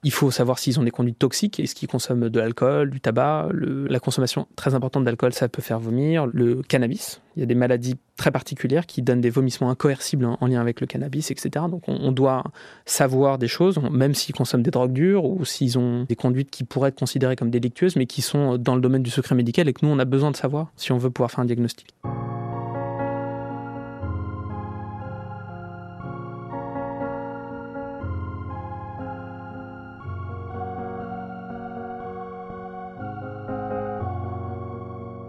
Il 0.04 0.12
faut 0.12 0.32
savoir 0.32 0.60
s'ils 0.60 0.80
ont 0.80 0.84
des 0.84 0.92
conduites 0.92 1.18
toxiques, 1.18 1.60
est-ce 1.60 1.76
qu'ils 1.76 1.88
consomment 1.88 2.30
de 2.30 2.40
l'alcool, 2.40 2.90
du 2.90 3.00
tabac. 3.00 3.50
la 3.54 4.00
consommation 4.00 4.48
très 4.56 4.76
importante 4.76 5.04
d'alcool, 5.06 5.34
ça 5.34 5.48
peut 5.48 5.62
faire 5.62 5.80
vomir. 5.80 6.28
Le 6.28 6.62
cannabis, 6.62 7.22
il 7.36 7.40
y 7.40 7.44
a 7.44 7.46
des 7.46 7.56
maladies 7.56 7.96
très 8.18 8.32
particulières 8.32 8.86
qui 8.86 9.02
donnent 9.02 9.22
des 9.22 9.30
vomissements 9.30 9.70
incoercibles 9.70 10.26
en, 10.26 10.46
lien 10.46 10.62
avec 10.62 10.82
le 10.82 10.88
cannabis, 10.88 11.32
etc. 11.32 11.66
Donc 11.70 11.84
on, 11.88 12.12
doit 12.12 12.44
savoir 12.86 13.38
des 13.38 13.48
choses, 13.48 13.80
même 13.92 14.14
s'ils 14.14 14.36
consomment 14.36 14.64
des 14.64 14.72
drogues 14.72 14.94
dures 14.94 15.26
ou 15.26 15.46
s'ils 15.46 15.78
ont 15.78 16.04
des 16.04 16.16
conduites 16.16 16.52
qui 16.52 16.64
pourraient 16.64 16.90
être 16.90 17.00
considérées 17.00 17.36
comme 17.36 17.50
délictueuses, 17.50 17.96
mais 17.96 18.06
qui 18.06 18.22
sont 18.22 18.58
dans 18.58 18.76
le 18.76 18.82
domaine 18.82 19.04
du 19.04 19.12
secret 19.12 19.36
médical 19.36 19.68
et 19.68 19.74
que 19.74 19.86
nous, 19.86 19.92
on 19.92 20.00
a 20.00 20.06
besoin 20.06 20.32
de 20.32 20.36
savoir 20.36 20.72
si 20.76 20.92
on 20.92 20.98
veut 20.98 21.10
pouvoir 21.10 21.32
faire 21.32 21.40
un 21.40 21.46
diagnostic. 21.46 21.96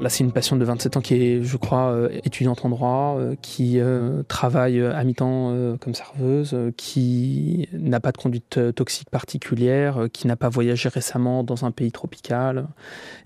Là, 0.04 0.10
c'est 0.10 0.22
une 0.22 0.32
patiente 0.32 0.58
de 0.58 0.66
27 0.66 0.98
ans 0.98 1.00
qui 1.00 1.14
est, 1.14 1.42
je 1.42 1.56
crois, 1.56 1.92
euh, 1.92 2.10
étudiante 2.24 2.62
en 2.62 2.68
droit, 2.68 3.16
euh, 3.18 3.36
qui 3.40 3.80
euh, 3.80 4.22
travaille 4.24 4.78
à 4.78 5.02
mi-temps 5.02 5.78
comme 5.80 5.94
serveuse, 5.94 6.54
qui 6.76 7.70
n'a 7.72 8.00
pas 8.00 8.12
de 8.12 8.18
conduite 8.18 8.60
toxique 8.74 9.08
particulière, 9.08 10.08
qui 10.12 10.26
n'a 10.26 10.36
pas 10.36 10.50
voyagé 10.50 10.90
récemment 10.90 11.42
dans 11.42 11.64
un 11.64 11.70
pays 11.70 11.90
tropical 11.90 12.66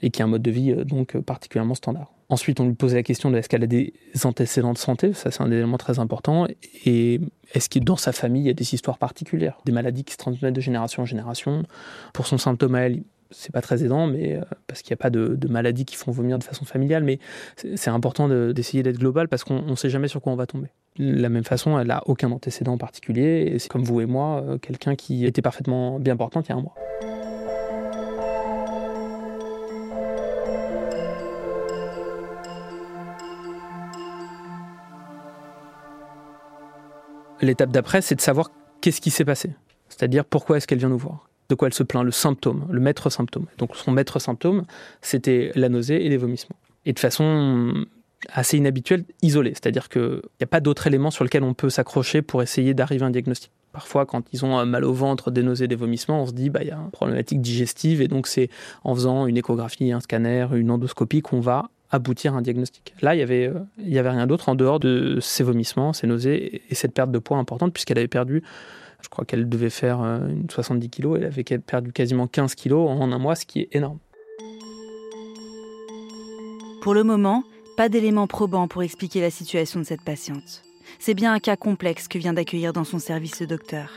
et 0.03 0.11
qui 0.11 0.23
a 0.23 0.27
un 0.27 0.29
mode 0.29 0.43
de 0.43 0.53
vie 0.53 0.73
donc 0.85 1.19
particulièrement 1.19 1.75
standard. 1.75 2.13
Ensuite, 2.29 2.61
on 2.61 2.67
lui 2.67 2.75
pose 2.75 2.95
la 2.95 3.03
question 3.03 3.33
de 3.33 3.39
est-ce 3.39 3.49
qu'elle 3.49 3.65
a 3.65 3.67
des 3.67 3.93
antécédents 4.23 4.73
de 4.73 4.79
santé, 4.79 5.15
ça 5.15 5.33
c'est 5.33 5.43
un 5.43 5.51
élément 5.51 5.79
très 5.79 5.99
important, 5.99 6.47
et 6.85 7.21
est-ce 7.55 7.69
que 7.69 7.81
dans 7.81 7.97
sa 7.97 8.13
famille 8.13 8.43
il 8.43 8.47
y 8.47 8.51
a 8.51 8.55
des 8.55 8.75
histoires 8.75 8.99
particulières, 8.99 9.59
des 9.65 9.73
maladies 9.73 10.05
qui 10.05 10.13
se 10.13 10.19
transmettent 10.19 10.55
de 10.55 10.61
génération 10.61 11.03
en 11.03 11.07
génération? 11.07 11.65
Pour 12.13 12.29
son 12.29 12.39
symptôme 12.39 12.77
à 12.77 12.83
elle, 12.83 13.03
c'est 13.31 13.53
pas 13.53 13.61
très 13.61 13.85
aidant, 13.85 14.07
mais 14.07 14.37
euh, 14.37 14.43
parce 14.67 14.83
qu'il 14.83 14.93
n'y 14.93 14.99
a 14.99 15.03
pas 15.03 15.11
de, 15.11 15.37
maladies 15.49 15.85
qui 15.85 15.97
font 15.97 16.11
vomir 16.11 16.39
de 16.39 16.45
façon 16.45 16.65
familiale, 16.65 17.05
mais 17.05 17.19
c'est 17.57 17.91
important 17.91 18.29
d'essayer 18.29 18.83
d'être 18.83 18.99
global 18.99 19.29
parce 19.29 19.45
qu'on 19.45 19.63
ne 19.63 19.75
sait 19.75 19.91
jamais 19.91 20.09
sur 20.09 20.21
quoi 20.21 20.33
on 20.33 20.37
va 20.37 20.47
tomber. 20.47 20.69
De 20.99 21.21
la 21.21 21.29
même 21.29 21.45
façon, 21.45 21.79
elle 21.79 21.89
n'a 21.89 22.03
aucun 22.07 22.31
antécédent 22.33 22.77
particulier, 22.79 23.53
et 23.53 23.59
c'est 23.59 23.69
comme 23.69 23.85
vous 23.85 24.01
et 24.01 24.07
moi, 24.07 24.43
euh, 24.47 24.59
quelqu'un 24.59 24.97
qui 24.97 25.27
était 25.27 25.43
parfaitement 25.43 25.99
bien 25.99 26.17
portant 26.17 26.41
il 26.41 26.49
y 26.49 26.53
a 26.53 26.57
un 26.57 26.63
mois. 26.63 26.75
L'étape 37.41 37.71
d'après, 37.71 38.03
c'est 38.03 38.17
de 38.17 38.21
savoir 38.21 38.51
qu'est-ce 38.81 39.01
qui 39.01 39.11
s'est 39.11 39.25
passé. 39.25 39.55
C'est-à-dire 39.89 40.25
pourquoi 40.25 40.57
est-ce 40.57 40.67
qu'elle 40.67 40.79
vient 40.79 40.89
nous 40.89 40.99
voir 40.99 41.28
de 41.49 41.55
quoi 41.55 41.69
elle 41.69 41.75
se 41.75 41.83
plaint, 41.83 42.05
le 42.05 42.11
symptôme, 42.11 42.67
le 42.71 42.81
maître 42.81 43.11
symptôme. 43.11 43.47
Donc 43.57 43.77
son 43.77 43.91
maître 43.91 44.19
symptôme, 44.19 44.65
c'était 45.01 45.53
la 45.55 45.69
nausée 45.69 46.05
et 46.05 46.09
les 46.09 46.17
vomissements. 46.17 46.57
Et 46.85 46.93
de 46.93 46.99
façon 46.99 47.87
assez 48.33 48.57
inhabituelle, 48.57 49.05
isolée. 49.23 49.51
C'est-à-dire 49.51 49.89
qu'il 49.89 50.23
n'y 50.41 50.45
a 50.45 50.47
pas 50.47 50.61
d'autres 50.61 50.87
éléments 50.87 51.11
sur 51.11 51.25
lesquels 51.25 51.45
on 51.45 51.55
peut 51.55 51.71
s'accrocher 51.71 52.23
pour 52.23 52.43
essayer 52.43 52.75
d'arriver 52.75 53.05
à 53.05 53.07
un 53.07 53.11
diagnostic. 53.11 53.51
Parfois, 53.73 54.07
quand 54.07 54.25
ils 54.33 54.45
ont 54.45 54.65
mal 54.67 54.85
au 54.85 54.93
ventre, 54.93 55.31
des 55.31 55.43
nausées, 55.43 55.69
des 55.69 55.77
vomissements, 55.77 56.23
on 56.23 56.27
se 56.27 56.33
dit 56.33 56.51
bah 56.51 56.61
il 56.63 56.69
y 56.69 56.71
a 56.71 56.77
une 56.77 56.91
problématique 56.91 57.41
digestive 57.41 58.01
et 58.01 58.09
donc 58.09 58.27
c'est 58.27 58.49
en 58.83 58.95
faisant 58.95 59.27
une 59.27 59.37
échographie, 59.37 59.93
un 59.93 60.01
scanner, 60.01 60.47
une 60.55 60.71
endoscopie 60.71 61.21
qu'on 61.21 61.41
va 61.41 61.71
aboutir 61.91 62.35
à 62.35 62.39
un 62.39 62.43
diagnostic. 62.43 62.95
Là, 63.01 63.15
il 63.15 63.19
y 63.19 63.23
avait, 63.23 63.47
euh, 63.47 63.61
y 63.79 63.99
avait 63.99 64.11
rien 64.11 64.27
d'autre 64.27 64.49
en 64.49 64.55
dehors 64.55 64.79
de 64.79 65.19
ces 65.21 65.43
vomissements, 65.43 65.93
ces 65.93 66.07
nausées 66.07 66.63
et 66.69 66.75
cette 66.75 66.93
perte 66.93 67.11
de 67.11 67.19
poids 67.19 67.39
importante 67.39 67.73
puisqu'elle 67.73 67.99
avait 67.99 68.09
perdu 68.09 68.43
je 69.03 69.09
crois 69.09 69.25
qu'elle 69.25 69.49
devait 69.49 69.71
faire 69.71 70.03
euh, 70.03 70.29
une 70.29 70.51
70 70.51 70.91
kilos. 70.91 71.19
Elle 71.19 71.27
avait 71.27 71.45
perdu 71.45 71.93
quasiment 71.93 72.27
15 72.27 72.55
kilos 72.55 72.89
en 72.89 73.13
un 73.13 73.19
mois, 73.19 73.35
ce 73.35 73.47
qui 73.47 73.61
est 73.61 73.69
énorme. 73.73 73.99
Pour 76.83 76.95
le 76.95 77.05
moment, 77.05 77.45
pas 77.77 77.89
d'éléments 77.89 78.27
probants 78.27 78.69
pour 78.69 78.83
expliquer 78.83 79.21
la 79.21 79.31
situation 79.31 79.81
de 79.81 79.85
cette 79.85 80.03
patiente. 80.03 80.63
C'est 80.99 81.15
bien 81.15 81.33
un 81.33 81.39
cas 81.39 81.57
complexe 81.57 82.09
que 82.09 82.19
vient 82.19 82.33
d'accueillir 82.33 82.73
dans 82.73 82.85
son 82.85 82.99
service 82.99 83.41
le 83.41 83.47
docteur. 83.47 83.91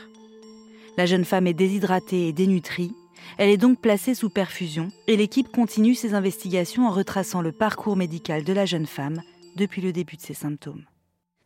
La 0.96 1.06
jeune 1.06 1.24
femme 1.24 1.46
est 1.46 1.54
déshydratée 1.54 2.28
et 2.28 2.32
dénutrie. 2.32 2.92
Elle 3.38 3.48
est 3.48 3.56
donc 3.56 3.80
placée 3.80 4.14
sous 4.14 4.30
perfusion 4.30 4.88
et 5.06 5.16
l'équipe 5.16 5.50
continue 5.50 5.94
ses 5.94 6.14
investigations 6.14 6.86
en 6.86 6.90
retraçant 6.90 7.40
le 7.40 7.52
parcours 7.52 7.96
médical 7.96 8.44
de 8.44 8.52
la 8.52 8.66
jeune 8.66 8.86
femme 8.86 9.22
depuis 9.56 9.80
le 9.80 9.92
début 9.92 10.16
de 10.16 10.22
ses 10.22 10.34
symptômes. 10.34 10.84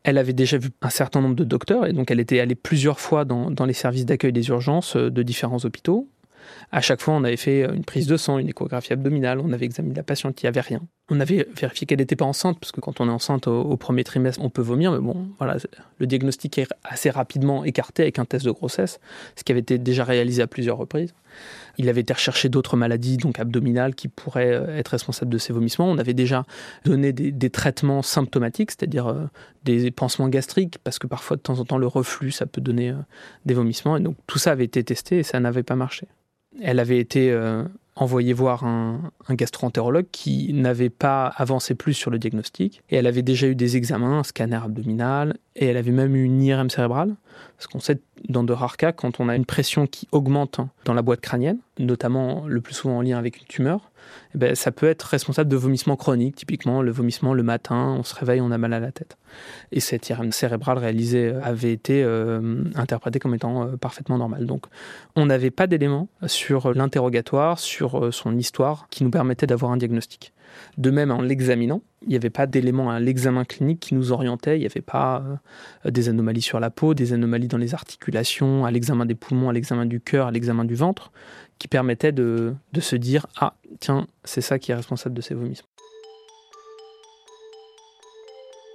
Elle 0.07 0.19
avait 0.19 0.33
déjà 0.33 0.57
vu 0.57 0.71
un 0.83 0.89
certain 0.89 1.21
nombre 1.21 1.35
de 1.35 1.43
docteurs 1.43 1.85
et 1.85 1.93
donc 1.93 2.13
elle 2.13 2.21
était 2.21 2.39
allée 2.39 2.55
plusieurs 2.55 3.01
fois 3.01 3.25
dans, 3.25 3.67
les 3.67 3.73
services 3.73 4.07
d'accueil 4.07 4.33
des 4.33 4.49
urgences 4.51 4.95
euh, 4.95 5.11
de 5.11 5.23
différents 5.25 5.59
hôpitaux. 5.65 6.09
À 6.71 6.81
chaque 6.81 7.01
fois, 7.01 7.15
on 7.15 7.25
avait 7.25 7.37
fait 7.37 7.63
une 7.75 7.85
prise 7.85 8.07
de 8.07 8.17
sang, 8.17 8.39
une 8.39 8.49
échographie 8.49 8.93
abdominale, 8.93 9.41
on 9.41 9.53
avait 9.53 9.67
examiné 9.67 9.97
la 9.97 10.05
patiente, 10.05 10.41
il 10.41 10.45
n'y 10.45 10.49
avait 10.49 10.61
rien. 10.61 10.81
On 11.09 11.21
avait 11.21 11.47
vérifié 11.55 11.87
qu'elle 11.87 12.01
n'était 12.01 12.17
pas 12.17 12.25
enceinte, 12.25 12.59
parce 12.59 12.73
que 12.73 12.81
quand 12.81 13.01
on 13.01 13.07
est 13.07 13.13
enceinte 13.13 13.47
au, 13.47 13.77
premier 13.77 14.03
trimestre, 14.03 14.43
on 14.43 14.51
peut 14.51 14.63
vomir, 14.63 14.91
mais 14.91 14.99
bon, 14.99 15.29
voilà, 15.39 15.57
le 15.99 16.07
diagnostic 16.07 16.59
est 16.59 16.67
assez 16.83 17.11
rapidement 17.11 17.65
écarté 17.65 18.03
avec 18.03 18.19
un 18.19 18.25
test 18.25 18.45
de 18.45 18.51
grossesse, 18.51 18.99
ce 19.37 19.45
qui 19.45 19.53
avait 19.53 19.61
été 19.61 19.79
déjà 19.79 20.03
réalisé 20.03 20.43
à 20.43 20.49
plusieurs 20.49 20.77
reprises. 20.77 21.15
Il 21.79 21.89
avait 21.89 22.01
été 22.01 22.13
recherché 22.13 22.49
d'autres 22.49 22.77
maladies, 22.77 23.19
donc 23.19 23.39
abdominales, 23.39 23.95
qui 23.95 24.09
pourraient 24.09 24.53
euh, 24.53 24.77
être 24.77 24.89
responsables 24.89 25.31
de 25.31 25.39
ces 25.39 25.53
vomissements. 25.53 25.89
On 25.89 25.99
avait 25.99 26.15
déjà 26.15 26.45
donné 26.85 27.13
des, 27.13 27.51
traitements 27.51 28.03
symptomatiques, 28.03 28.73
c'est-à-dire 28.73 29.07
euh, 29.07 29.27
des 29.63 29.93
pansements 29.93 30.29
gastriques, 30.29 30.79
parce 30.83 30.99
que 30.99 31.07
parfois, 31.07 31.37
de 31.37 31.43
temps 31.43 31.61
en 31.61 31.65
temps, 31.65 31.79
le 31.79 31.87
reflux, 31.87 32.33
ça 32.33 32.47
peut 32.47 32.61
donner 32.61 32.91
euh, 32.91 32.97
des 33.45 33.55
vomissements. 33.55 33.97
Et 33.97 34.01
donc, 34.01 34.17
tout 34.27 34.39
ça 34.39 34.51
avait 34.51 34.65
été 34.65 34.83
testé 34.83 35.19
et 35.19 35.23
ça 35.23 35.39
n'avait 35.39 35.63
pas 35.63 35.77
marché. 35.77 36.09
Elle 36.61 36.81
avait 36.81 36.99
été 36.99 37.31
envoyée 37.97 38.33
voir 38.33 38.65
un, 38.65 39.11
un 39.27 39.35
gastro-entérologue 39.35 40.07
qui 40.13 40.53
n'avait 40.53 40.91
pas 40.91 41.27
avancé 41.37 41.75
plus 41.75 41.95
sur 41.95 42.11
le 42.11 42.19
diagnostic. 42.19 42.83
Et 42.91 42.97
elle 42.97 43.07
avait 43.07 43.23
déjà 43.23 43.49
eu 43.49 43.55
des 43.55 43.77
examens, 43.77 44.19
un 44.19 44.23
scanner 44.23 44.61
abdominal, 44.63 45.39
et 45.57 45.67
elle 45.67 45.77
avait 45.77 45.91
même 45.91 46.15
eu 46.15 46.23
une 46.23 46.43
IRM 46.43 46.71
cérébrale. 46.71 47.17
Parce 47.57 47.67
qu'on 47.67 47.81
sait, 47.81 48.01
dans 48.29 48.45
de 48.45 48.53
rares 48.53 48.77
cas, 48.77 48.93
quand 48.93 49.21
on 49.21 49.29
a 49.29 49.37
une 49.37 49.47
pression 49.47 49.87
qui 49.87 50.09
augmente 50.13 50.61
dans 50.85 50.95
la 50.95 51.03
boîte 51.03 51.21
crânienne, 51.21 51.59
notamment 51.79 52.47
le 52.47 52.61
plus 52.61 52.75
souvent 52.75 52.99
en 52.99 53.03
lien 53.03 53.19
avec 53.19 53.39
une 53.39 53.47
tumeur, 53.47 53.91
eh 54.35 54.39
ben, 54.39 54.55
ça 54.55 54.73
peut 54.73 54.87
être 54.87 55.03
responsable 55.03 55.51
de 55.51 55.57
vomissements 55.57 55.97
chroniques. 55.97 56.37
Typiquement, 56.37 56.83
le 56.83 56.91
vomissement 56.91 57.35
le 57.35 57.43
matin, 57.43 57.97
on 57.99 58.03
se 58.03 58.15
réveille, 58.15 58.41
on 58.41 58.51
a 58.51 58.59
mal 58.59 58.73
à 58.73 58.81
la 58.81 58.93
tête. 58.93 59.17
Et 59.73 59.81
cette 59.81 60.09
IRM 60.09 60.33
cérébrale 60.33 60.79
réalisée 60.79 61.33
avait 61.43 61.73
été 61.73 62.03
euh, 62.03 62.63
interprétée 62.75 63.19
comme 63.19 63.35
étant 63.35 63.65
euh, 63.65 63.77
parfaitement 63.77 64.19
normale. 64.19 64.47
Donc, 64.47 64.67
on 65.15 65.27
n'avait 65.27 65.51
pas 65.51 65.67
d'éléments 65.67 66.09
sur 66.27 66.73
l'interrogatoire, 66.75 67.59
sur 67.59 68.05
euh, 68.05 68.13
son 68.13 68.37
histoire, 68.37 68.87
qui 68.91 69.05
nous 69.05 69.11
permettait 69.11 69.47
d'avoir 69.47 69.73
un 69.73 69.77
diagnostic. 69.77 70.33
De 70.79 70.91
même, 70.91 71.11
en 71.11 71.21
l'examinant, 71.21 71.83
il 72.03 72.11
n'y 72.11 72.17
avait 72.17 72.31
pas 72.31 72.47
d'éléments 72.47 72.91
à 72.91 73.01
l'examen 73.01 73.45
clinique 73.45 73.81
qui 73.81 73.95
nous 73.95 74.13
orientaient. 74.13 74.57
Il 74.57 74.61
n'y 74.61 74.67
avait 74.67 74.81
pas 74.81 75.25
des 75.85 76.09
anomalies 76.09 76.43
sur 76.43 76.61
la 76.61 76.71
peau, 76.71 76.95
des 76.95 77.13
anomalies 77.13 77.49
dans 77.49 77.59
les 77.59 77.75
articulations, 77.75 78.65
à 78.65 78.71
l'examen 78.71 79.07
des 79.07 79.15
poumons, 79.15 79.49
à 79.49 79.53
l'examen 79.53 79.87
du 79.87 80.01
cœur, 80.01 80.27
à 80.29 80.31
l'examen 80.31 80.65
du 80.65 80.75
ventre 80.75 81.11
qui 81.59 81.69
permettait 81.69 82.13
de, 82.13 82.55
de 82.73 82.81
se 82.81 82.97
dire 82.97 83.27
Ah, 83.41 83.55
tiens, 83.81 84.07
c'est 84.25 84.41
ça 84.41 84.59
qui 84.59 84.73
est 84.73 84.75
responsable 84.75 85.15
de 85.15 85.21
ces 85.21 85.35
vomissements. 85.35 85.69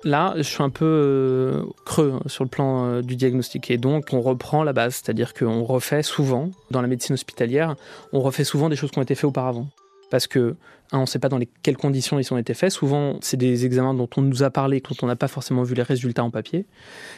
Là, 0.03 0.33
je 0.35 0.41
suis 0.41 0.63
un 0.63 0.71
peu 0.71 0.85
euh, 0.85 1.63
creux 1.85 2.13
hein, 2.15 2.23
sur 2.25 2.43
le 2.43 2.49
plan 2.49 2.85
euh, 2.85 3.01
du 3.03 3.15
diagnostic. 3.15 3.69
Et 3.69 3.77
donc, 3.77 4.09
on 4.13 4.21
reprend 4.21 4.63
la 4.63 4.73
base, 4.73 4.95
c'est-à-dire 4.95 5.35
qu'on 5.35 5.63
refait 5.63 6.01
souvent, 6.01 6.49
dans 6.71 6.81
la 6.81 6.87
médecine 6.87 7.13
hospitalière, 7.13 7.75
on 8.11 8.19
refait 8.19 8.43
souvent 8.43 8.67
des 8.67 8.75
choses 8.75 8.89
qui 8.89 8.97
ont 8.97 9.03
été 9.03 9.13
faites 9.13 9.25
auparavant. 9.25 9.67
Parce 10.11 10.27
que, 10.27 10.55
on 10.91 11.01
ne 11.01 11.05
sait 11.05 11.19
pas 11.19 11.29
dans 11.29 11.37
les, 11.37 11.47
quelles 11.63 11.77
conditions 11.77 12.19
ils 12.19 12.33
ont 12.33 12.37
été 12.37 12.53
faits. 12.53 12.71
Souvent, 12.71 13.17
c'est 13.21 13.37
des 13.37 13.65
examens 13.65 13.93
dont 13.93 14.09
on 14.17 14.21
nous 14.21 14.43
a 14.43 14.51
parlé, 14.51 14.81
quand 14.81 15.01
on 15.01 15.07
n'a 15.07 15.15
pas 15.15 15.29
forcément 15.29 15.63
vu 15.63 15.73
les 15.73 15.81
résultats 15.81 16.23
en 16.23 16.29
papier. 16.29 16.67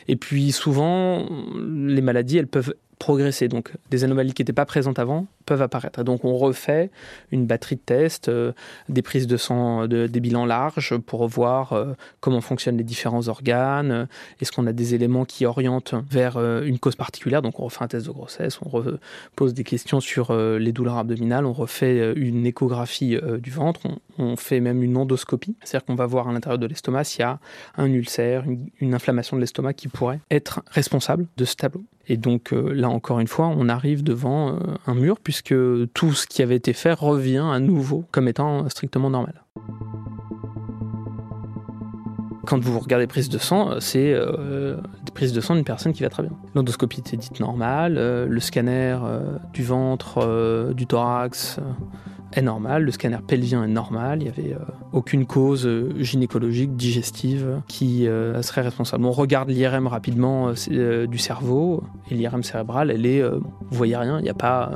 Et 0.07 0.15
puis, 0.15 0.51
souvent, 0.51 1.27
les 1.59 2.01
maladies, 2.01 2.37
elles 2.37 2.47
peuvent 2.47 2.75
progresser. 3.03 3.49
Donc 3.49 3.73
des 3.91 4.05
anomalies 4.05 4.33
qui 4.33 4.43
n'étaient 4.43 4.53
pas 4.53 4.65
présentes 4.65 4.97
avant 4.97 5.27
peuvent 5.45 5.61
apparaître. 5.61 6.05
Donc 6.05 6.23
on 6.23 6.37
refait 6.37 6.89
une 7.33 7.45
batterie 7.45 7.75
de 7.75 7.81
tests, 7.81 8.29
euh, 8.29 8.53
des 8.87 9.01
prises 9.01 9.27
de 9.27 9.35
sang, 9.35 9.87
de, 9.87 10.07
des 10.07 10.21
bilans 10.21 10.45
larges 10.45 10.95
pour 10.97 11.27
voir 11.27 11.73
euh, 11.73 11.95
comment 12.21 12.39
fonctionnent 12.39 12.77
les 12.77 12.85
différents 12.85 13.27
organes, 13.27 13.91
euh, 13.91 14.05
est-ce 14.39 14.53
qu'on 14.53 14.67
a 14.67 14.71
des 14.71 14.95
éléments 14.95 15.25
qui 15.25 15.45
orientent 15.45 15.95
vers 16.09 16.37
une 16.37 16.79
cause 16.79 16.95
particulière? 16.95 17.41
Donc 17.41 17.59
on 17.59 17.65
refait 17.65 17.83
un 17.83 17.89
test 17.89 18.05
de 18.05 18.11
grossesse, 18.11 18.57
on 18.61 18.83
pose 19.35 19.53
des 19.53 19.65
questions 19.65 19.99
sur 19.99 20.33
les 20.33 20.71
douleurs 20.71 20.97
abdominales, 20.97 21.45
on 21.45 21.53
refait 21.53 22.13
une 22.15 22.45
échographie 22.45 23.17
du 23.39 23.51
ventre, 23.51 23.81
on, 24.17 24.35
fait 24.37 24.61
même 24.61 24.81
une 24.81 24.95
endoscopie, 24.95 25.55
c'est-à-dire 25.63 25.85
qu'on 25.85 25.95
va 25.95 26.05
voir 26.05 26.29
à 26.29 26.33
l'intérieur 26.33 26.59
de 26.59 26.67
l'estomac 26.67 27.03
s'il 27.03 27.21
y 27.21 27.23
a 27.23 27.39
un 27.77 27.91
ulcère, 27.91 28.45
une 28.79 28.93
inflammation 28.93 29.35
de 29.35 29.41
l'estomac 29.41 29.73
qui 29.73 29.89
pourrait 29.89 30.19
être 30.31 30.61
responsable 30.71 31.27
de 31.37 31.45
ce 31.45 31.55
tableau. 31.55 31.83
Et 32.07 32.17
donc 32.17 32.51
là 32.51 32.89
encore 32.89 33.19
une 33.19 33.27
fois, 33.27 33.47
on 33.47 33.69
arrive 33.69 34.03
devant 34.03 34.59
un 34.87 34.93
mur 34.93 35.19
puisque 35.23 35.55
tout 35.93 36.13
ce 36.13 36.27
qui 36.27 36.41
avait 36.41 36.57
été 36.57 36.73
fait 36.73 36.93
revient 36.93 37.45
à 37.49 37.59
nouveau 37.59 38.03
comme 38.11 38.27
étant 38.27 38.67
strictement 38.69 39.09
normal. 39.09 39.43
Quand 42.45 42.59
vous 42.59 42.77
regardez 42.77 43.07
prise 43.07 43.29
de 43.29 43.37
sang, 43.37 43.79
c'est 43.79 44.11
euh, 44.13 44.75
des 45.05 45.11
prises 45.13 45.31
de 45.31 45.39
sang 45.39 45.55
d'une 45.55 45.63
personne 45.63 45.93
qui 45.93 46.03
va 46.03 46.09
très 46.09 46.23
bien. 46.23 46.33
L'endoscopie 46.55 46.99
était 46.99 47.15
dite 47.15 47.39
normale, 47.39 47.95
euh, 47.97 48.25
le 48.27 48.39
scanner 48.41 48.97
euh, 49.01 49.37
du 49.53 49.63
ventre, 49.63 50.73
du 50.73 50.85
thorax, 50.85 51.59
est 52.35 52.41
normal, 52.41 52.83
le 52.83 52.91
scanner 52.91 53.17
pelvien 53.25 53.63
est 53.63 53.67
normal, 53.69 54.21
il 54.21 54.23
n'y 54.23 54.29
avait 54.29 54.53
euh, 54.53 54.65
aucune 54.91 55.25
cause 55.25 55.65
euh, 55.65 55.93
gynécologique, 55.99 56.75
digestive 56.75 57.61
qui 57.67 58.07
euh, 58.07 58.41
serait 58.41 58.61
responsable. 58.61 59.05
On 59.05 59.11
regarde 59.11 59.49
l'IRM 59.49 59.87
rapidement 59.87 60.51
du 60.53 61.17
cerveau, 61.17 61.83
et 62.09 62.15
l'IRM 62.15 62.43
cérébrale, 62.43 62.91
elle 62.91 63.05
est, 63.05 63.21
vous 63.23 63.41
voyez 63.71 63.95
rien, 63.95 64.19
il 64.19 64.23
n'y 64.23 64.29
a 64.29 64.33
pas 64.33 64.71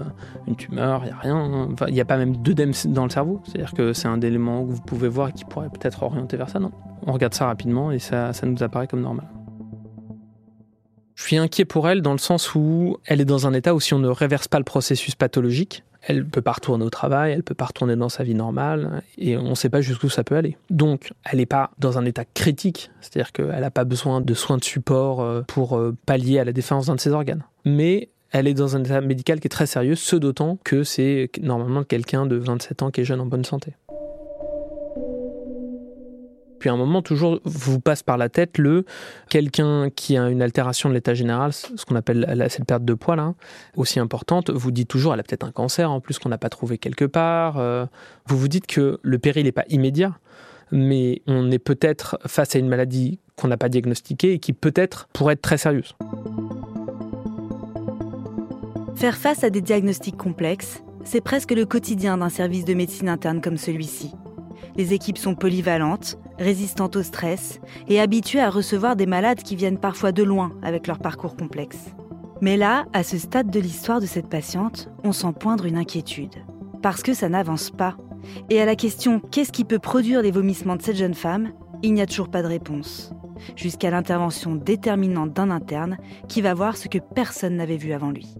une 0.48 0.56
tumeur, 0.56 1.02
il 1.04 1.08
n'y 1.08 1.12
a 1.12 1.18
rien, 1.18 1.70
il 1.88 1.94
n'y 1.94 2.02
a 2.02 2.06
pas 2.06 2.18
même 2.18 2.38
d'œdème 2.38 2.72
dans 2.86 3.04
le 3.04 3.10
cerveau, 3.10 3.42
c'est-à-dire 3.46 3.74
que 3.74 3.94
c'est 3.94 4.08
un 4.08 4.22
élément 4.22 4.66
que 4.66 4.72
vous 4.72 4.82
pouvez 4.82 5.08
voir 5.08 5.30
et 5.30 5.34
qui 5.34 5.46
pourrait 5.46 5.70
peut-être 5.70 6.04
orienter 6.04 6.38
vers 6.38 6.50
ça, 6.50 6.60
non 6.60 6.72
On 7.06 7.14
regarde 7.14 7.34
ça 7.34 7.48
rapidement 7.48 7.92
et 7.92 8.00
ça, 8.00 8.34
ça 8.34 8.46
nous 8.46 8.62
apparaît 8.64 8.88
comme 8.88 9.02
normal. 9.02 9.28
Je 11.18 11.24
suis 11.24 11.38
inquiet 11.38 11.66
pour 11.66 11.90
elle 11.90 12.04
dans 12.04 12.12
le 12.12 12.20
sens 12.20 12.54
où 12.54 12.98
elle 13.06 13.20
est 13.20 13.26
dans 13.26 13.48
un 13.48 13.54
état 13.54 13.74
où 13.74 13.80
si 13.80 13.96
on 13.96 14.00
ne 14.00 14.08
réverse 14.08 14.48
pas 14.48 14.60
le 14.60 14.64
processus 14.64 15.16
pathologique, 15.16 15.84
elle 16.08 16.26
peut 16.26 16.42
pas 16.42 16.54
retourner 16.54 16.86
au 16.86 16.90
travail, 16.90 17.34
elle 17.34 17.44
peut 17.44 17.54
pas 17.54 17.66
retourner 17.66 17.96
dans 17.96 18.10
sa 18.10 18.24
vie 18.24 18.34
normale, 18.34 19.02
et 19.18 19.38
on 19.38 19.50
ne 19.50 19.56
sait 19.56 19.70
pas 19.70 19.82
jusqu'où 19.82 20.10
ça 20.10 20.24
peut 20.24 20.36
aller. 20.36 20.58
Donc, 20.70 21.12
elle 21.30 21.40
n'est 21.40 21.46
pas 21.46 21.72
dans 21.80 21.98
un 21.98 22.06
état 22.06 22.24
critique, 22.26 22.92
c'est-à-dire 23.02 23.34
qu'elle 23.34 23.60
n'a 23.60 23.72
pas 23.72 23.84
besoin 23.84 24.22
de 24.22 24.34
soins 24.34 24.58
de 24.58 24.64
support 24.64 25.22
euh, 25.22 25.42
pour 25.48 25.78
euh, 25.78 25.96
pallier 26.06 26.40
à 26.40 26.46
la 26.46 26.54
défense 26.54 26.88
d'un 26.88 26.96
de 26.96 27.02
ses 27.02 27.12
organes. 27.12 27.44
Mais 27.66 28.10
elle 28.32 28.48
est 28.48 28.54
dans 28.54 28.76
un 28.76 28.84
état 28.84 29.02
médical 29.02 29.40
qui 29.40 29.48
est 29.48 29.50
très 29.50 29.68
sérieux, 29.68 29.96
ce 29.96 30.16
d'autant 30.16 30.58
que 30.64 30.84
c'est 30.84 31.30
normalement 31.42 31.84
quelqu'un 31.84 32.26
de 32.26 32.38
27 32.38 32.84
ans 32.84 32.92
qui 32.92 33.02
est 33.02 33.06
jeune 33.06 33.20
en 33.20 33.26
bonne 33.26 33.46
santé. 33.46 33.74
Puis 36.60 36.70
un 36.70 36.78
moment, 36.78 37.02
toujours 37.02 37.40
vous 37.44 37.80
passe 37.80 38.04
par 38.04 38.18
la 38.18 38.30
tête 38.30 38.58
le 38.58 38.86
quelqu'un 39.30 39.90
qui 39.90 40.18
a 40.18 40.30
une 40.30 40.42
altération 40.42 40.90
de 40.90 40.94
l'état 40.94 41.14
général, 41.14 41.54
ce 41.54 41.86
qu'on 41.86 41.96
appelle 41.96 42.48
cette 42.50 42.66
perte 42.66 42.86
de 42.86 42.94
poids 42.94 43.16
là, 43.16 43.34
aussi 43.76 44.00
importante, 44.00 44.50
vous 44.50 44.72
dites 44.72 44.88
toujours 44.88 45.14
elle 45.14 45.20
a 45.20 45.24
peut-être 45.24 45.46
un 45.46 45.52
cancer 45.52 45.92
en 45.92 46.00
plus 46.00 46.20
qu'on 46.20 46.30
n'a 46.30 46.38
pas 46.38 46.50
trouvé 46.50 46.78
quelque 46.78 47.06
part. 47.06 47.58
Euh, 47.58 47.86
vous 48.26 48.38
vous 48.38 48.48
dites 48.48 48.68
que 48.68 49.00
le 49.02 49.20
péril 49.20 49.46
n'est 49.46 49.52
pas 49.52 49.66
immédiat, 49.70 50.18
mais 50.72 51.22
on 51.28 51.52
est 51.52 51.60
peut-être 51.60 52.18
face 52.26 52.56
à 52.56 52.60
une 52.60 52.68
maladie 52.68 53.20
qu'on 53.36 53.48
n'a 53.48 53.58
pas 53.58 53.70
diagnostiquée 53.70 54.34
et 54.34 54.40
qui 54.40 54.54
peut-être 54.54 55.08
pourrait 55.14 55.34
être 55.34 55.42
très 55.42 55.58
sérieuse. 55.58 55.96
Faire 58.96 59.16
face 59.16 59.44
à 59.44 59.52
des 59.52 59.62
diagnostics 59.62 60.18
complexes, 60.18 60.82
c'est 61.04 61.22
presque 61.22 61.52
le 61.52 61.66
quotidien 61.66 62.18
d'un 62.18 62.30
service 62.30 62.66
de 62.66 62.74
médecine 62.74 63.10
interne 63.10 63.42
comme 63.42 63.58
celui-ci. 63.58 64.12
Les 64.76 64.94
équipes 64.94 65.18
sont 65.18 65.36
polyvalentes, 65.36 66.18
résistantes 66.40 66.96
au 66.96 67.04
stress 67.04 67.60
et 67.88 68.00
habituées 68.00 68.42
à 68.42 68.50
recevoir 68.50 68.96
des 68.96 69.06
malades 69.06 69.44
qui 69.44 69.56
viennent 69.56 69.80
parfois 69.80 70.12
de 70.12 70.24
loin 70.24 70.52
avec 70.62 70.88
leur 70.88 71.00
parcours 71.00 71.36
complexe. 71.36 71.96
Mais 72.42 72.58
là, 72.58 72.86
à 72.94 73.04
ce 73.04 73.18
stade 73.18 73.50
de 73.50 73.60
l'histoire 73.60 74.00
de 74.00 74.06
cette 74.06 74.30
patiente, 74.30 74.90
on 75.04 75.12
sent 75.12 75.34
poindre 75.40 75.66
une 75.66 75.78
inquiétude. 75.78 76.36
Parce 76.82 77.02
que 77.02 77.14
ça 77.14 77.30
n'avance 77.30 77.72
pas. 77.72 77.98
Et 78.50 78.62
à 78.62 78.66
la 78.66 78.76
question 78.76 79.20
qu'est-ce 79.20 79.52
qui 79.52 79.64
peut 79.64 79.80
produire 79.80 80.22
les 80.22 80.32
vomissements 80.32 80.76
de 80.76 80.82
cette 80.82 80.98
jeune 80.98 81.14
femme, 81.14 81.52
il 81.82 81.94
n'y 81.94 82.02
a 82.02 82.06
toujours 82.06 82.30
pas 82.30 82.44
de 82.44 82.48
réponse. 82.48 83.12
Jusqu'à 83.56 83.90
l'intervention 83.90 84.56
déterminante 84.56 85.34
d'un 85.34 85.52
interne 85.52 85.98
qui 86.28 86.42
va 86.42 86.54
voir 86.54 86.78
ce 86.78 86.88
que 86.88 86.98
personne 86.98 87.56
n'avait 87.56 87.78
vu 87.78 87.94
avant 87.94 88.12
lui. 88.12 88.36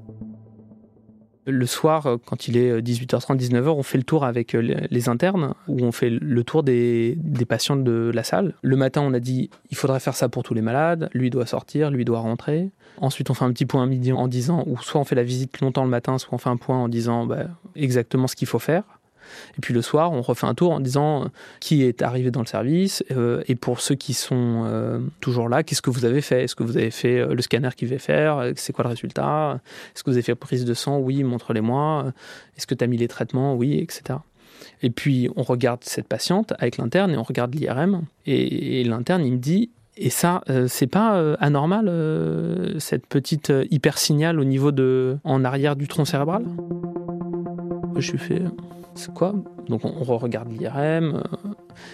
Le 1.50 1.66
soir, 1.66 2.06
euh, 2.06 2.18
quand 2.24 2.50
il 2.50 2.58
est 2.58 2.82
18h30, 2.82 3.32
euh, 3.32 3.36
19h, 3.36 3.70
on 3.70 3.82
fait 3.82 3.98
le 3.98 4.04
tour 4.04 4.26
avec 4.26 4.54
euh, 4.54 4.86
les 4.90 5.08
internes, 5.08 5.54
où 5.70 5.82
on 5.82 5.94
fait 5.94 6.10
le 6.10 6.44
tour 6.44 6.62
des, 6.62 7.18
patients 7.48 7.78
de 7.78 8.12
la 8.14 8.24
salle. 8.24 8.54
Le 8.62 8.76
matin, 8.76 9.02
on 9.02 9.14
a 9.14 9.22
dit, 9.22 9.50
il 9.72 9.78
faudrait 9.78 10.02
faire 10.02 10.14
ça 10.14 10.28
pour 10.28 10.44
tous 10.44 10.54
les 10.54 10.62
malades, 10.62 11.10
lui 11.14 11.30
doit 11.30 11.46
sortir, 11.46 11.90
lui 11.90 12.04
doit 12.04 12.20
rentrer. 12.20 12.70
Ensuite, 13.00 13.30
on 13.30 13.34
fait 13.34 13.46
un 13.46 13.54
petit 13.54 13.66
point 13.66 13.82
à 13.82 13.86
midi 13.86 14.12
en 14.12 14.28
disant, 14.28 14.66
ou 14.68 14.78
soit 14.82 15.00
on 15.00 15.06
fait 15.06 15.16
la 15.16 15.24
visite 15.24 15.62
longtemps 15.62 15.86
le 15.86 15.90
matin, 15.90 16.18
soit 16.18 16.34
on 16.34 16.38
fait 16.38 16.50
un 16.50 16.58
point 16.58 16.78
en 16.78 16.90
disant 16.90 17.26
bah, 17.26 17.46
exactement 17.76 18.28
ce 18.28 18.36
qu'il 18.36 18.48
faut 18.48 18.60
faire. 18.60 18.84
Et 19.58 19.62
puis 19.62 19.74
le 19.74 19.82
soir, 19.82 20.12
on 20.12 20.22
refait 20.22 20.48
un 20.48 20.54
tour 20.54 20.72
en 20.72 20.80
disant 20.80 21.24
euh, 21.24 21.28
qui 21.60 21.84
est 21.84 22.02
arrivé 22.02 22.32
dans 22.32 22.42
le 22.42 22.46
service 22.46 23.04
euh, 23.12 23.44
et 23.48 23.56
pour 23.56 23.82
ceux 23.82 23.96
qui 23.96 24.14
sont 24.14 24.64
euh, 24.66 25.00
toujours 25.20 25.50
là, 25.50 25.64
qu'est-ce 25.64 25.82
que 25.82 25.90
vous 25.90 26.06
avez 26.06 26.22
fait? 26.22 26.44
Est-ce 26.44 26.56
que 26.56 26.64
vous 26.64 26.78
avez 26.78 26.92
fait 26.92 27.26
le 27.26 27.42
scanner 27.42 27.70
qu'il 27.76 27.88
devait 27.88 28.00
faire? 28.00 28.52
C'est 28.56 28.74
quoi 28.74 28.84
le 28.84 28.90
résultat? 28.90 29.60
Est-ce 29.96 30.04
que 30.04 30.10
vous 30.10 30.16
avez 30.16 30.24
fait 30.24 30.36
prise 30.36 30.66
de 30.66 30.74
sang? 30.74 30.98
Oui, 31.00 31.24
montre-les-moi. 31.24 32.14
Est-ce 32.58 32.68
que 32.68 32.76
tu 32.76 32.84
as 32.84 32.88
mis 32.88 32.98
les 32.98 33.08
traitements? 33.08 33.56
Oui, 33.56 33.80
etc. 33.80 34.20
Et 34.82 34.90
puis 34.90 35.30
on 35.36 35.44
regarde 35.44 35.80
cette 35.84 36.08
patiente 36.08 36.54
avec 36.60 36.78
l'interne 36.78 37.12
et 37.12 37.18
on 37.18 37.24
regarde 37.24 37.54
l'IRM. 37.56 38.04
Et, 38.26 38.84
l'interne, 38.84 39.26
il 39.26 39.34
me 39.34 39.38
dit 39.38 39.70
et 40.00 40.12
ça, 40.12 40.44
c'est 40.68 40.88
pas 40.88 41.34
anormal, 41.40 41.92
cette 42.78 43.08
petite 43.08 43.52
hypersignal 43.72 44.40
au 44.40 44.44
niveau 44.44 44.72
de. 44.72 45.18
en 45.24 45.44
arrière 45.44 45.76
du 45.76 45.88
tronc 45.88 46.06
cérébral? 46.06 46.46
Je 47.96 48.02
suis 48.02 48.18
fait. 48.20 48.44
C'est 48.98 49.14
quoi? 49.14 49.34
Donc 49.68 49.86
on, 49.86 50.18
regarde 50.18 50.52
l'IRM. 50.52 51.24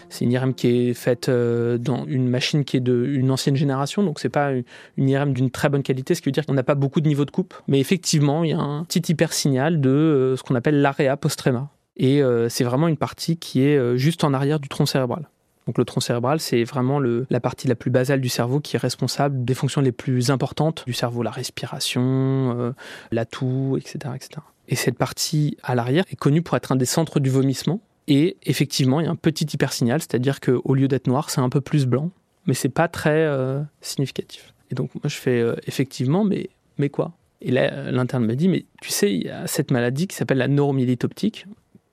C'est 0.09 0.25
une 0.25 0.31
IRM 0.31 0.53
qui 0.53 0.67
est 0.67 0.93
faite 0.93 1.29
dans 1.29 2.05
une 2.05 2.29
machine 2.29 2.63
qui 2.63 2.77
est 2.77 2.79
d'une 2.79 3.29
ancienne 3.29 3.55
génération, 3.55 4.03
donc 4.03 4.19
c'est 4.19 4.29
pas 4.29 4.51
une 4.97 5.09
IRM 5.09 5.33
d'une 5.33 5.51
très 5.51 5.69
bonne 5.69 5.83
qualité, 5.83 6.15
ce 6.15 6.21
qui 6.21 6.29
veut 6.29 6.31
dire 6.31 6.45
qu'on 6.45 6.53
n'a 6.53 6.63
pas 6.63 6.75
beaucoup 6.75 7.01
de 7.01 7.07
niveau 7.07 7.25
de 7.25 7.31
coupe. 7.31 7.53
Mais 7.67 7.79
effectivement, 7.79 8.43
il 8.43 8.51
y 8.51 8.53
a 8.53 8.59
un 8.59 8.83
petit 8.85 9.11
hypersignal 9.11 9.81
de 9.81 10.35
ce 10.37 10.43
qu'on 10.43 10.55
appelle 10.55 10.81
l'area 10.81 11.17
postrema. 11.17 11.69
Et 11.97 12.21
c'est 12.49 12.63
vraiment 12.63 12.87
une 12.87 12.97
partie 12.97 13.37
qui 13.37 13.61
est 13.63 13.97
juste 13.97 14.23
en 14.23 14.33
arrière 14.33 14.59
du 14.59 14.69
tronc 14.69 14.85
cérébral. 14.85 15.27
Donc 15.67 15.77
le 15.77 15.85
tronc 15.85 16.01
cérébral, 16.01 16.39
c'est 16.39 16.63
vraiment 16.63 16.99
la 16.99 17.39
partie 17.39 17.67
la 17.67 17.75
plus 17.75 17.91
basale 17.91 18.21
du 18.21 18.29
cerveau 18.29 18.59
qui 18.59 18.75
est 18.75 18.79
responsable 18.79 19.45
des 19.45 19.53
fonctions 19.53 19.81
les 19.81 19.91
plus 19.91 20.29
importantes 20.29 20.83
du 20.85 20.93
cerveau, 20.93 21.23
la 21.23 21.31
respiration, 21.31 22.55
euh, 22.57 22.71
la 23.11 23.25
toux, 23.25 23.77
etc., 23.77 24.13
etc. 24.15 24.41
Et 24.67 24.75
cette 24.75 24.97
partie 24.97 25.57
à 25.63 25.75
l'arrière 25.75 26.05
est 26.09 26.15
connue 26.15 26.41
pour 26.41 26.55
être 26.57 26.71
un 26.71 26.75
des 26.75 26.85
centres 26.85 27.19
du 27.19 27.29
vomissement. 27.29 27.81
Et 28.07 28.37
effectivement, 28.43 28.99
il 28.99 29.05
y 29.05 29.07
a 29.07 29.11
un 29.11 29.15
petit 29.15 29.45
hypersignal, 29.45 30.01
c'est-à-dire 30.01 30.39
qu'au 30.39 30.73
lieu 30.73 30.87
d'être 30.87 31.07
noir, 31.07 31.29
c'est 31.29 31.41
un 31.41 31.49
peu 31.49 31.61
plus 31.61 31.85
blanc, 31.85 32.11
mais 32.45 32.53
c'est 32.53 32.69
pas 32.69 32.87
très 32.87 33.25
euh, 33.25 33.61
significatif. 33.81 34.53
Et 34.71 34.75
donc 34.75 34.93
moi 34.95 35.03
je 35.05 35.15
fais 35.15 35.39
euh, 35.39 35.55
effectivement, 35.67 36.23
mais, 36.23 36.49
mais 36.77 36.89
quoi? 36.89 37.13
Et 37.41 37.51
là, 37.51 37.91
l'interne 37.91 38.25
me 38.25 38.35
dit, 38.35 38.47
mais 38.47 38.65
tu 38.81 38.89
sais, 38.89 39.13
il 39.13 39.23
y 39.23 39.29
a 39.29 39.47
cette 39.47 39.71
maladie 39.71 40.07
qui 40.07 40.15
s'appelle 40.15 40.37
la 40.37 40.47
neuromyélite 40.47 41.03
optique 41.03 41.45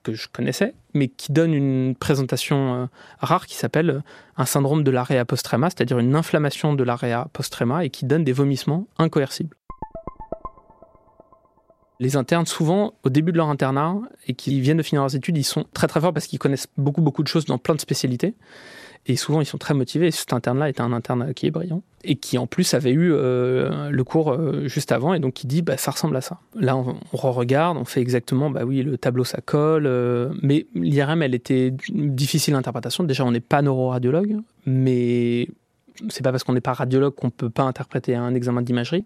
que 0.02 0.14
je 0.14 0.28
connaissais, 0.28 0.74
mais 0.94 1.08
qui 1.08 1.32
donne 1.32 1.52
une 1.52 1.94
présentation 1.94 2.74
euh, 2.74 2.86
rare 3.18 3.46
qui 3.46 3.56
s'appelle 3.56 4.02
un 4.36 4.46
syndrome 4.46 4.82
de 4.82 4.90
l'area 4.90 5.24
postrema, 5.24 5.68
c'est-à-dire 5.68 5.98
une 5.98 6.14
inflammation 6.14 6.74
de 6.74 6.84
l'area 6.84 7.28
postrema 7.32 7.84
et 7.84 7.90
qui 7.90 8.06
donne 8.06 8.24
des 8.24 8.32
vomissements 8.32 8.86
incoercibles. 8.98 9.56
Les 12.00 12.16
internes, 12.16 12.46
souvent, 12.46 12.94
au 13.04 13.10
début 13.10 13.30
de 13.30 13.36
leur 13.36 13.50
internat 13.50 14.00
et 14.26 14.32
qui 14.32 14.60
viennent 14.60 14.78
de 14.78 14.82
finir 14.82 15.02
leurs 15.02 15.14
études, 15.14 15.36
ils 15.36 15.44
sont 15.44 15.66
très 15.74 15.86
très 15.86 16.00
forts 16.00 16.14
parce 16.14 16.26
qu'ils 16.26 16.38
connaissent 16.38 16.68
beaucoup 16.78 17.02
beaucoup 17.02 17.22
de 17.22 17.28
choses 17.28 17.44
dans 17.44 17.58
plein 17.58 17.74
de 17.74 17.80
spécialités. 17.80 18.34
Et 19.06 19.16
souvent, 19.16 19.40
ils 19.40 19.46
sont 19.46 19.58
très 19.58 19.74
motivés. 19.74 20.10
cet 20.10 20.32
interne-là 20.32 20.68
était 20.68 20.82
un 20.82 20.92
interne 20.92 21.32
qui 21.34 21.46
est 21.46 21.50
brillant 21.50 21.82
et 22.04 22.16
qui, 22.16 22.38
en 22.38 22.46
plus, 22.46 22.74
avait 22.74 22.90
eu 22.90 23.12
euh, 23.12 23.90
le 23.90 24.04
cours 24.04 24.32
euh, 24.32 24.66
juste 24.66 24.92
avant 24.92 25.14
et 25.14 25.20
donc 25.20 25.34
qui 25.34 25.46
dit 25.46 25.62
bah, 25.62 25.76
ça 25.76 25.90
ressemble 25.90 26.16
à 26.16 26.20
ça. 26.20 26.38
Là, 26.54 26.76
on, 26.76 26.96
re-regarde, 27.12 27.76
on 27.76 27.84
fait 27.84 28.00
exactement, 28.00 28.50
bah 28.50 28.64
oui, 28.64 28.82
le 28.82 28.98
tableau, 28.98 29.24
ça 29.24 29.40
colle. 29.44 29.86
Euh, 29.86 30.30
mais 30.42 30.66
l'IRM, 30.74 31.22
elle 31.22 31.34
était 31.34 31.74
difficile 31.90 32.54
d'interprétation. 32.54 33.04
Déjà, 33.04 33.24
on 33.24 33.30
n'est 33.30 33.40
pas 33.40 33.62
neuroradiologue, 33.62 34.36
mais 34.66 35.48
c'est 36.08 36.22
pas 36.22 36.30
parce 36.30 36.44
qu'on 36.44 36.52
n'est 36.52 36.60
pas 36.60 36.72
radiologue 36.72 37.14
qu'on 37.14 37.30
peut 37.30 37.50
pas 37.50 37.62
interpréter 37.62 38.14
un 38.14 38.34
examen 38.34 38.62
d'imagerie. 38.62 39.04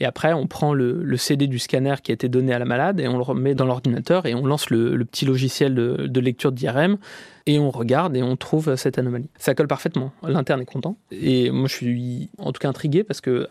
Et 0.00 0.04
après, 0.04 0.32
on 0.32 0.46
prend 0.46 0.74
le, 0.74 1.16
CD 1.16 1.46
du 1.46 1.58
scanner 1.58 1.94
qui 2.02 2.12
a 2.12 2.14
été 2.14 2.28
donné 2.28 2.52
à 2.52 2.58
la 2.58 2.64
malade 2.64 3.00
et 3.00 3.08
on 3.08 3.16
le 3.16 3.22
remet 3.22 3.54
dans 3.54 3.64
l'ordinateur 3.64 4.26
et 4.26 4.34
on 4.34 4.44
lance 4.46 4.70
le, 4.70 5.04
petit 5.04 5.24
logiciel 5.24 5.74
de, 5.74 6.06
de 6.06 6.20
lecture 6.20 6.52
d'IRM 6.52 6.98
et 7.46 7.58
on 7.58 7.70
regarde 7.70 8.16
et 8.16 8.22
on 8.22 8.36
trouve 8.36 8.76
cette 8.76 8.98
anomalie. 8.98 9.30
Ça 9.38 9.54
colle 9.54 9.68
parfaitement. 9.68 10.12
L'interne 10.22 10.60
est 10.60 10.66
content. 10.66 10.96
Et 11.10 11.50
moi, 11.50 11.68
je 11.68 11.74
suis 11.74 12.30
en 12.38 12.52
tout 12.52 12.58
cas 12.58 12.68
intrigué 12.68 13.04
parce 13.04 13.20
que 13.20 13.48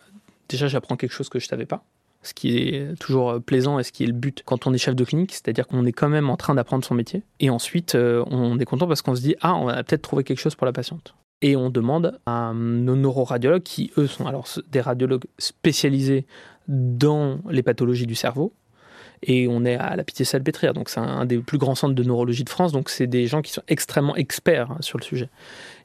déjà, 0.50 0.68
j'apprends 0.68 0.96
quelque 0.96 1.14
chose 1.14 1.30
que 1.30 1.40
je 1.40 1.48
savais 1.48 1.66
pas 1.66 1.84
ce 2.26 2.34
qui 2.34 2.58
est 2.58 3.00
toujours 3.00 3.42
plaisant 3.42 3.80
et 3.80 3.84
ce 3.84 3.92
qui 3.92 4.04
est 4.04 4.08
le 4.08 4.14
but 4.14 4.42
quand 4.46 4.68
on 4.68 4.74
est 4.74 4.78
chef 4.78 4.96
de 4.96 5.04
clinique, 5.04 5.32
c'est-à-dire 5.32 5.68
qu'on 5.68 5.86
est 5.86 5.92
quand 5.92 6.10
même 6.10 6.30
en 6.30 6.38
train 6.38 6.56
d'apprendre 6.56 6.84
son 6.84 6.96
métier. 6.96 7.24
Et 7.40 7.50
ensuite, 7.50 7.96
euh, 7.96 8.24
on 8.28 8.58
est 8.60 8.66
content 8.66 8.88
parce 8.88 9.02
qu'on 9.02 9.16
se 9.16 9.22
dit, 9.22 9.36
ah, 9.42 9.56
on 9.56 9.68
a 9.68 9.84
peut-être 9.84 10.02
trouvé 10.02 10.24
quelque 10.24 10.40
chose 10.40 10.56
pour 10.56 10.66
la 10.66 10.74
patiente 10.74 11.14
et 11.46 11.56
on 11.56 11.70
demande 11.70 12.20
à 12.26 12.54
nos 12.56 12.96
neuroradiologues, 12.96 13.62
qui 13.62 13.92
eux 14.00 14.08
sont 14.08 14.26
alors 14.26 14.48
des 14.72 14.82
radiologues 14.82 15.26
spécialisés 15.38 16.26
dans 16.68 17.38
les 17.52 17.62
pathologies 17.62 18.08
du 18.08 18.16
cerveau, 18.16 18.52
et 19.22 19.48
on 19.48 19.64
est 19.64 19.76
à 19.76 19.96
la 19.96 20.04
Pitié-Salpêtrière, 20.04 20.74
donc 20.74 20.90
c'est 20.90 21.00
un 21.00 21.26
des 21.26 21.38
plus 21.38 21.60
grands 21.60 21.76
centres 21.76 21.94
de 21.94 22.04
neurologie 22.04 22.44
de 22.44 22.50
France, 22.50 22.72
donc 22.72 22.90
c'est 22.90 23.06
des 23.06 23.28
gens 23.28 23.44
qui 23.44 23.52
sont 23.52 23.62
extrêmement 23.68 24.16
experts 24.16 24.72
hein, 24.72 24.78
sur 24.80 24.98
le 24.98 25.04
sujet. 25.04 25.30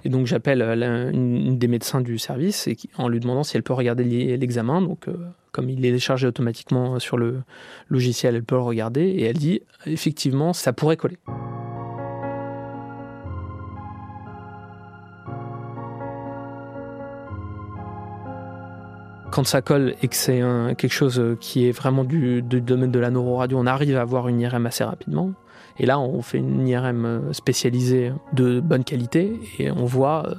Et 0.07 0.09
donc 0.09 0.27
j'appelle 0.27 0.63
euh, 0.63 1.11
une, 1.11 1.59
des 1.59 1.69
médecins 1.69 2.01
du 2.01 2.19
service 2.19 2.67
et 2.67 2.79
en 2.97 3.09
lui 3.09 3.21
demandant 3.21 3.43
si 3.43 3.59
elle 3.59 3.63
peut 3.63 3.75
regarder 3.75 4.05
l'examen, 4.39 4.81
donc 4.81 5.09
euh, 5.09 5.15
comme 5.53 5.69
il 5.69 5.85
est 5.85 5.99
chargé 5.99 6.27
automatiquement 6.27 6.99
sur 6.99 7.19
le 7.19 7.43
logiciel, 7.91 8.35
elle 8.35 8.45
peut 8.45 8.55
le 8.55 8.63
regarder, 8.63 9.03
et 9.03 9.25
elle 9.25 9.37
dit 9.37 9.61
effectivement 9.85 10.55
ça 10.55 10.73
pourrait 10.73 10.97
coller. 10.97 11.19
Quand 19.31 19.45
ça 19.45 19.63
colle 19.63 19.95
et 20.03 20.09
que 20.09 20.17
c'est 20.17 20.41
quelque 20.77 20.93
chose 20.93 21.37
qui 21.41 21.67
est 21.67 21.73
vraiment 21.73 22.05
du, 22.05 22.43
domaine 22.43 22.91
de 22.91 22.99
la 22.99 23.11
neuroradio, 23.11 23.59
on 23.59 23.67
arrive 23.67 23.97
à 23.97 24.03
avoir 24.03 24.29
une 24.29 24.41
IRM 24.41 24.67
assez 24.67 24.85
rapidement. 24.85 25.33
Et 25.79 25.87
là, 25.87 25.99
on 25.99 26.21
fait 26.21 26.39
une 26.39 26.67
IRM 26.69 27.33
spécialisée 27.33 28.13
de 28.33 28.61
bonne 28.61 28.85
qualité 28.85 29.41
et 29.59 29.71
on 29.71 29.85
voit, 29.87 30.29
euh, 30.29 30.35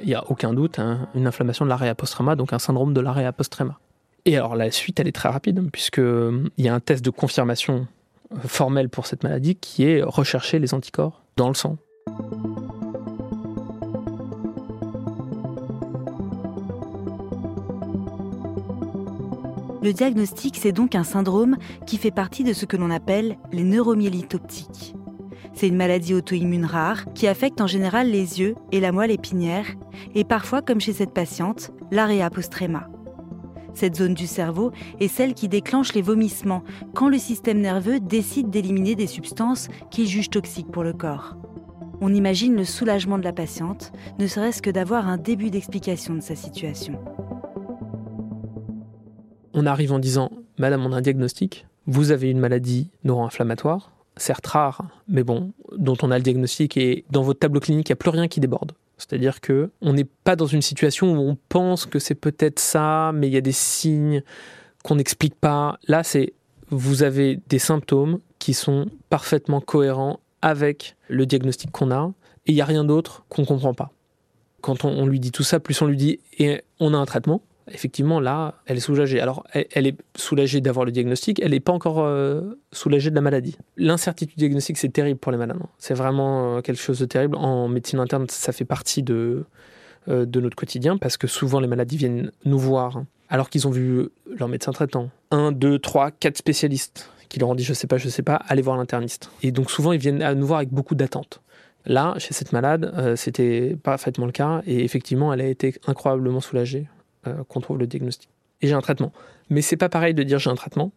il 0.00 0.06
n'y 0.06 0.14
a 0.14 0.24
aucun 0.30 0.52
doute, 0.52 0.78
hein, 0.78 1.08
une 1.14 1.26
inflammation 1.26 1.64
de 1.64 1.70
l'area 1.70 1.94
postrema, 1.94 2.36
donc 2.36 2.52
un 2.52 2.60
syndrome 2.60 2.94
de 2.94 3.00
l'area 3.00 3.32
postrema. 3.32 3.80
Et 4.24 4.36
alors 4.36 4.54
la 4.54 4.70
suite, 4.70 5.00
elle 5.00 5.08
est 5.08 5.12
très 5.12 5.30
rapide 5.30 5.68
puisqu'il 5.72 6.04
euh, 6.04 6.48
y 6.58 6.68
a 6.68 6.74
un 6.74 6.80
test 6.80 7.04
de 7.04 7.10
confirmation 7.10 7.88
euh, 8.32 8.36
formel 8.46 8.88
pour 8.88 9.06
cette 9.06 9.24
maladie 9.24 9.56
qui 9.56 9.84
est 9.84 10.02
rechercher 10.02 10.58
les 10.58 10.74
anticorps 10.74 11.22
dans 11.36 11.48
le 11.48 11.54
sang. 11.54 11.76
Le 19.88 19.94
diagnostic, 19.94 20.58
c'est 20.60 20.72
donc 20.72 20.94
un 20.94 21.02
syndrome 21.02 21.56
qui 21.86 21.96
fait 21.96 22.10
partie 22.10 22.44
de 22.44 22.52
ce 22.52 22.66
que 22.66 22.76
l'on 22.76 22.90
appelle 22.90 23.38
les 23.52 23.62
neuromyélites 23.62 24.34
optiques. 24.34 24.94
C'est 25.54 25.68
une 25.68 25.78
maladie 25.78 26.12
auto-immune 26.12 26.66
rare 26.66 27.10
qui 27.14 27.26
affecte 27.26 27.62
en 27.62 27.66
général 27.66 28.10
les 28.10 28.38
yeux 28.38 28.54
et 28.70 28.80
la 28.80 28.92
moelle 28.92 29.12
épinière, 29.12 29.64
et 30.14 30.24
parfois, 30.24 30.60
comme 30.60 30.78
chez 30.78 30.92
cette 30.92 31.14
patiente, 31.14 31.70
l'area 31.90 32.28
postrema. 32.28 32.90
Cette 33.72 33.96
zone 33.96 34.12
du 34.12 34.26
cerveau 34.26 34.72
est 35.00 35.08
celle 35.08 35.32
qui 35.32 35.48
déclenche 35.48 35.94
les 35.94 36.02
vomissements 36.02 36.64
quand 36.94 37.08
le 37.08 37.16
système 37.16 37.62
nerveux 37.62 37.98
décide 37.98 38.50
d'éliminer 38.50 38.94
des 38.94 39.06
substances 39.06 39.68
qu'il 39.90 40.06
juge 40.06 40.28
toxiques 40.28 40.70
pour 40.70 40.82
le 40.82 40.92
corps. 40.92 41.34
On 42.02 42.12
imagine 42.12 42.54
le 42.54 42.64
soulagement 42.64 43.16
de 43.16 43.24
la 43.24 43.32
patiente, 43.32 43.90
ne 44.18 44.26
serait-ce 44.26 44.60
que 44.60 44.68
d'avoir 44.68 45.08
un 45.08 45.16
début 45.16 45.48
d'explication 45.48 46.14
de 46.14 46.20
sa 46.20 46.36
situation 46.36 47.00
on 49.58 49.66
arrive 49.66 49.92
en 49.92 49.98
disant 49.98 50.30
Madame, 50.58 50.86
on 50.86 50.92
a 50.92 50.96
un 50.96 51.00
diagnostic, 51.00 51.66
vous 51.86 52.10
avez 52.10 52.30
une 52.30 52.38
maladie 52.38 52.90
neuro-inflammatoire, 53.04 53.90
certes 54.16 54.46
rare, 54.46 54.84
mais 55.08 55.24
bon, 55.24 55.52
dont 55.76 55.96
on 56.02 56.10
a 56.10 56.18
le 56.18 56.22
diagnostic 56.22 56.76
et 56.76 57.04
dans 57.10 57.22
votre 57.22 57.40
tableau 57.40 57.60
clinique, 57.60 57.88
il 57.88 57.92
n'y 57.92 57.94
a 57.94 57.96
plus 57.96 58.10
rien 58.10 58.28
qui 58.28 58.40
déborde. 58.40 58.72
C'est-à-dire 58.98 59.40
que 59.40 59.70
on 59.80 59.92
n'est 59.92 60.04
pas 60.04 60.36
dans 60.36 60.46
une 60.46 60.62
situation 60.62 61.12
où 61.12 61.20
on 61.20 61.36
pense 61.48 61.86
que 61.86 61.98
c'est 61.98 62.14
peut-être 62.14 62.58
ça, 62.58 63.12
mais 63.14 63.28
il 63.28 63.32
y 63.32 63.36
a 63.36 63.40
des 63.40 63.52
signes 63.52 64.22
qu'on 64.84 64.96
n'explique 64.96 65.34
pas. 65.34 65.78
Là, 65.86 66.02
c'est 66.02 66.34
vous 66.70 67.02
avez 67.02 67.40
des 67.48 67.58
symptômes 67.58 68.20
qui 68.38 68.54
sont 68.54 68.86
parfaitement 69.08 69.60
cohérents 69.60 70.20
avec 70.42 70.96
le 71.08 71.26
diagnostic 71.26 71.70
qu'on 71.70 71.90
a, 71.90 72.12
et 72.46 72.52
il 72.52 72.54
n'y 72.54 72.60
a 72.60 72.64
rien 72.64 72.84
d'autre 72.84 73.24
qu'on 73.28 73.42
ne 73.42 73.46
comprend 73.46 73.74
pas. 73.74 73.90
Quand 74.60 74.84
on, 74.84 74.88
on, 74.88 75.06
lui 75.06 75.20
dit 75.20 75.30
tout 75.30 75.42
ça, 75.42 75.60
plus 75.60 75.80
on 75.80 75.86
lui 75.86 75.96
dit 75.96 76.20
et 76.38 76.62
on 76.80 76.92
a 76.92 76.98
un 76.98 77.06
traitement, 77.06 77.42
effectivement, 77.72 78.20
là, 78.20 78.54
elle 78.66 78.76
est 78.76 78.80
soulagée. 78.80 79.20
Alors, 79.20 79.44
elle, 79.52 79.86
est 79.86 79.96
soulagée 80.16 80.60
d'avoir 80.60 80.84
le 80.84 80.92
diagnostic, 80.92 81.40
elle 81.40 81.52
n'est 81.52 81.60
pas 81.60 81.72
encore 81.72 82.00
euh, 82.00 82.58
soulagée 82.72 83.10
de 83.10 83.14
la 83.14 83.20
maladie. 83.20 83.56
L'incertitude 83.76 84.36
diagnostique, 84.36 84.78
c'est 84.78 84.88
terrible 84.88 85.18
pour 85.18 85.32
les 85.32 85.38
malades. 85.38 85.58
Hein. 85.60 85.68
C'est 85.78 85.94
vraiment 85.94 86.56
euh, 86.56 86.60
quelque 86.60 86.80
chose 86.80 86.98
de 86.98 87.06
terrible. 87.06 87.36
En 87.36 87.68
médecine 87.68 87.98
interne, 87.98 88.26
ça 88.28 88.52
fait 88.52 88.64
partie 88.64 89.02
de, 89.02 89.44
euh, 90.08 90.26
de 90.26 90.40
notre 90.40 90.56
quotidien 90.56 90.96
parce 90.96 91.16
que 91.16 91.26
souvent, 91.26 91.60
les 91.60 91.68
maladies 91.68 91.96
viennent 91.96 92.32
nous 92.44 92.58
voir 92.58 92.96
hein, 92.96 93.06
alors 93.28 93.50
qu'ils 93.50 93.66
ont 93.66 93.70
vu 93.70 94.08
leur 94.38 94.48
médecin 94.48 94.72
traitant. 94.72 95.10
Un, 95.30 95.52
deux, 95.52 95.78
trois, 95.78 96.10
quatre 96.10 96.38
spécialistes 96.38 97.10
qui 97.28 97.38
leur 97.38 97.50
ont 97.50 97.54
dit 97.54 97.64
je 97.64 97.74
sais 97.74 97.86
pas, 97.86 97.98
je 97.98 98.08
sais 98.08 98.22
pas, 98.22 98.36
allez 98.48 98.62
voir 98.62 98.76
l'interniste. 98.76 99.30
Et 99.42 99.52
donc, 99.52 99.70
souvent, 99.70 99.92
ils 99.92 100.00
viennent 100.00 100.22
à 100.22 100.34
nous 100.34 100.46
voir 100.46 100.58
avec 100.58 100.70
beaucoup 100.70 100.94
d'attentes. 100.94 101.40
Là, 101.84 102.14
chez 102.18 102.34
cette 102.34 102.52
malade, 102.52 103.14
c'était 103.16 103.76
parfaitement 103.82 104.26
le 104.26 104.32
cas 104.32 104.60
et 104.66 104.84
effectivement, 104.84 105.32
elle 105.32 105.40
a 105.40 105.46
été 105.46 105.74
incroyablement 105.86 106.40
soulagée 106.40 106.86
euh, 107.28 107.44
qu'on 107.44 107.60
trouve 107.60 107.78
le 107.78 107.86
diagnostic. 107.86 108.30
Et 108.60 108.68
j'ai 108.68 108.74
un 108.74 108.80
traitement. 108.80 109.12
Mais 109.50 109.62
c'est 109.62 109.76
pas 109.76 109.88
pareil 109.88 110.14
de 110.14 110.22
dire 110.22 110.38
j'ai 110.38 110.50
un 110.50 110.56
traitement 110.56 110.92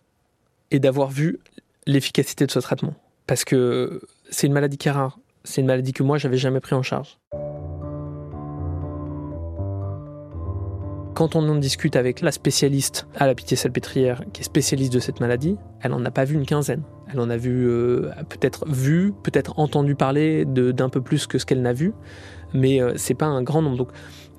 et 0.72 0.80
d'avoir 0.80 1.10
vu 1.10 1.39
l'efficacité 1.86 2.46
de 2.46 2.52
ce 2.52 2.60
traitement. 2.60 2.96
Parce 3.28 3.46
que 3.46 4.02
c'est 4.30 4.48
une 4.48 4.54
maladie 4.54 4.78
qui 4.78 4.88
est 4.88 4.91
rare. 4.91 5.20
C'est 5.44 5.62
une 5.62 5.67
maladie 5.67 5.94
que 5.94 6.04
moi, 6.04 6.17
j'avais 6.17 6.38
jamais 6.38 6.60
pris 6.60 6.76
en 6.76 6.84
charge. 6.84 7.17
Quand 11.13 11.36
on 11.36 11.48
en 11.50 11.56
discute 11.56 11.96
avec 11.96 12.22
la 12.22 12.32
spécialiste 12.32 13.06
à 13.15 13.28
la 13.28 13.36
pitié 13.36 13.58
salpêtrière, 13.58 14.24
qui 14.34 14.41
est 14.41 14.44
spécialiste 14.46 14.94
de 14.94 15.00
cette 15.00 15.20
maladie, 15.20 15.58
elle 15.82 15.91
n'en 15.91 16.04
a 16.06 16.12
pas 16.12 16.24
vu 16.24 16.36
une 16.36 16.46
quinzaine. 16.46 16.84
Elle 17.12 17.20
en 17.20 17.30
a 17.30 17.38
vu, 17.38 17.67
euh, 17.67 18.10
peut-être 18.30 18.65
vu, 18.67 19.13
peut-être 19.24 19.60
entendu 19.60 19.96
parler 19.96 20.46
d'un 20.46 20.89
peu 20.89 21.02
plus 21.02 21.28
que 21.28 21.38
ce 21.38 21.46
qu'elle 21.46 21.62
n'a 21.62 21.74
vu, 21.74 21.94
mais 22.54 22.82
euh, 22.82 22.94
c'est 22.96 23.13
pas 23.13 23.26
un 23.26 23.44
grand 23.44 23.62
nombre. 23.62 23.78
Donc 23.78 23.89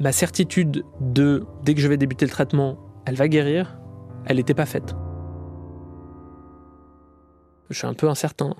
ma 0.03 0.11
certitude 0.11 0.85
de 1.01 1.45
dès 1.62 1.75
que 1.75 1.81
je 1.81 1.87
vais 1.87 1.97
débuter 1.97 2.27
le 2.27 2.31
traitement, 2.31 2.77
elle 3.07 3.15
va 3.15 3.29
guérir, 3.29 3.79
elle 4.27 4.37
n'était 4.37 4.53
pas 4.53 4.67
faite. 4.67 4.95
Je 7.71 7.79
suis 7.79 7.87
un 7.87 7.95
peu 7.95 8.09
incertain. 8.09 8.55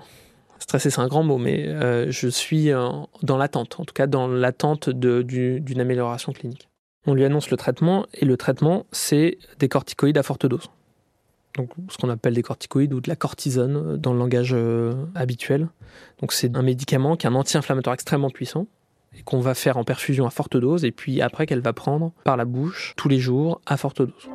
Stressé, 0.57 0.89
c'est 0.89 1.01
un 1.01 1.07
grand 1.07 1.23
mot, 1.23 1.37
mais 1.37 1.67
euh, 1.67 2.09
je 2.09 2.29
suis 2.29 2.69
dans 2.69 3.37
l'attente, 3.37 3.79
en 3.79 3.83
tout 3.83 3.93
cas 3.93 4.07
dans 4.07 4.27
l'attente 4.27 4.89
d'une 4.89 5.81
amélioration 5.81 6.31
clinique. 6.31 6.69
On 7.05 7.13
lui 7.13 7.25
annonce 7.25 7.51
le 7.51 7.57
traitement, 7.57 8.05
et 8.13 8.23
le 8.23 8.37
traitement, 8.37 8.85
c'est 8.93 9.37
des 9.59 9.67
corticoïdes 9.67 10.17
à 10.17 10.23
forte 10.23 10.45
dose 10.45 10.69
donc 11.55 11.69
ce 11.89 11.97
qu'on 11.97 12.09
appelle 12.09 12.33
des 12.33 12.41
corticoïdes 12.41 12.93
ou 12.93 12.99
de 12.99 13.07
la 13.07 13.15
cortisone 13.15 13.75
euh, 13.75 13.97
dans 13.97 14.11
le 14.11 14.17
langage 14.17 14.53
euh, 14.53 15.05
habituel. 15.13 15.67
Donc 16.19 16.33
c'est 16.33 16.55
un 16.55 16.63
médicament 16.63 17.15
qui 17.15 17.27
est 17.27 17.29
un 17.29 17.35
anti-inflammatoire 17.35 17.93
extrêmement 17.93 18.31
puissant 18.31 18.65
qu'on 19.25 19.39
va 19.39 19.53
faire 19.53 19.77
en 19.77 19.83
perfusion 19.83 20.25
à 20.25 20.29
forte 20.29 20.57
dose 20.57 20.85
et 20.85 20.91
puis 20.91 21.21
après 21.21 21.45
qu'elle 21.45 21.61
va 21.61 21.73
prendre 21.73 22.13
par 22.23 22.37
la 22.37 22.45
bouche 22.45 22.93
tous 22.97 23.09
les 23.09 23.19
jours 23.19 23.61
à 23.65 23.77
forte 23.77 24.01
dose. 24.01 24.29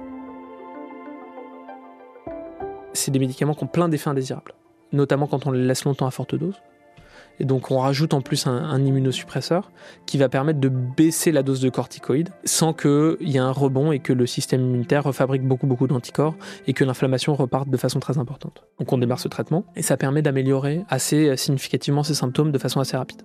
C'est 2.93 3.11
des 3.11 3.19
médicaments 3.19 3.55
qui 3.55 3.65
ont 3.65 3.69
plein 3.69 3.89
d'effets 3.89 4.11
indésirables, 4.11 4.55
notamment 4.93 5.27
quand 5.27 5.47
on 5.47 5.51
les 5.51 5.65
laisse 5.65 5.85
longtemps 5.85 6.07
à 6.07 6.11
forte 6.11 6.35
dose. 6.35 6.57
Et 7.41 7.45
donc 7.45 7.71
on 7.71 7.79
rajoute 7.79 8.15
en 8.15 8.21
plus 8.21 8.47
un, 8.47 8.85
immunosuppresseur 8.85 9.71
qui 10.07 10.19
va 10.19 10.29
permettre 10.29 10.61
de 10.61 10.69
baisser 10.69 11.31
la 11.31 11.43
dose 11.43 11.61
de 11.61 11.69
corticoïdes 11.69 12.31
sans 12.45 12.73
qu'il 12.73 13.17
y 13.21 13.37
ait 13.37 13.41
un 13.41 13.53
rebond 13.53 13.93
et 13.93 14.01
que 14.01 14.13
le 14.13 14.27
système 14.27 14.63
immunitaire 14.63 15.05
refabrique 15.05 15.43
beaucoup 15.43 15.67
beaucoup 15.67 15.87
d'anticorps 15.87 16.35
et 16.67 16.73
que 16.73 16.85
l'inflammation 16.85 17.35
reparte 17.35 17.69
de 17.69 17.77
façon 17.77 18.01
très 18.01 18.19
importante. 18.19 18.65
Donc 18.79 18.93
on 18.93 18.99
démarre 18.99 19.21
ce 19.21 19.29
traitement 19.29 19.65
et 19.77 19.83
ça 19.83 19.97
permet 19.97 20.23
d'améliorer 20.23 20.85
assez 20.89 21.37
significativement 21.37 22.03
ces 22.03 22.15
symptômes 22.15 22.51
de 22.51 22.59
façon 22.59 22.81
assez 22.81 22.97
rapide. 22.97 23.23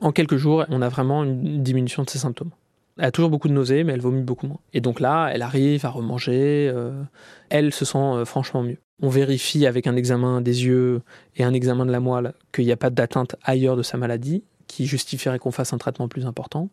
En 0.00 0.12
quelques 0.12 0.36
jours, 0.36 0.64
on 0.68 0.82
a 0.82 0.88
vraiment 0.88 1.24
une 1.24 1.62
diminution 1.62 2.02
de 2.02 2.10
ces 2.10 2.18
symptômes. 2.18 2.50
Elle 2.98 3.06
a 3.06 3.10
toujours 3.12 3.30
beaucoup 3.30 3.48
de 3.48 3.52
nausées, 3.52 3.84
mais 3.84 3.92
elle 3.92 4.00
vomit 4.00 4.22
beaucoup 4.22 4.46
moins. 4.46 4.60
Et 4.72 4.80
donc 4.80 5.00
là, 5.00 5.30
elle 5.32 5.42
arrive 5.42 5.86
à 5.86 5.90
remanger. 5.90 6.70
Euh, 6.74 7.02
elle 7.48 7.72
se 7.72 7.84
sent 7.84 7.98
euh, 7.98 8.24
franchement 8.24 8.62
mieux 8.62 8.78
on 9.02 9.08
vérifie 9.08 9.66
avec 9.66 9.86
un 9.86 9.96
examen 9.96 10.40
des 10.40 10.64
yeux 10.64 11.02
et 11.36 11.44
un 11.44 11.54
examen 11.54 11.86
de 11.86 11.92
la 11.92 12.00
moelle 12.00 12.34
qu'il 12.52 12.66
n'y 12.66 12.72
a 12.72 12.76
pas 12.76 12.90
d'atteinte 12.90 13.36
ailleurs 13.42 13.76
de 13.76 13.82
sa 13.82 13.96
maladie 13.96 14.44
qui 14.66 14.86
justifierait 14.86 15.38
qu'on 15.38 15.50
fasse 15.50 15.72
un 15.72 15.78
traitement 15.78 16.08
plus 16.08 16.26
important. 16.26 16.68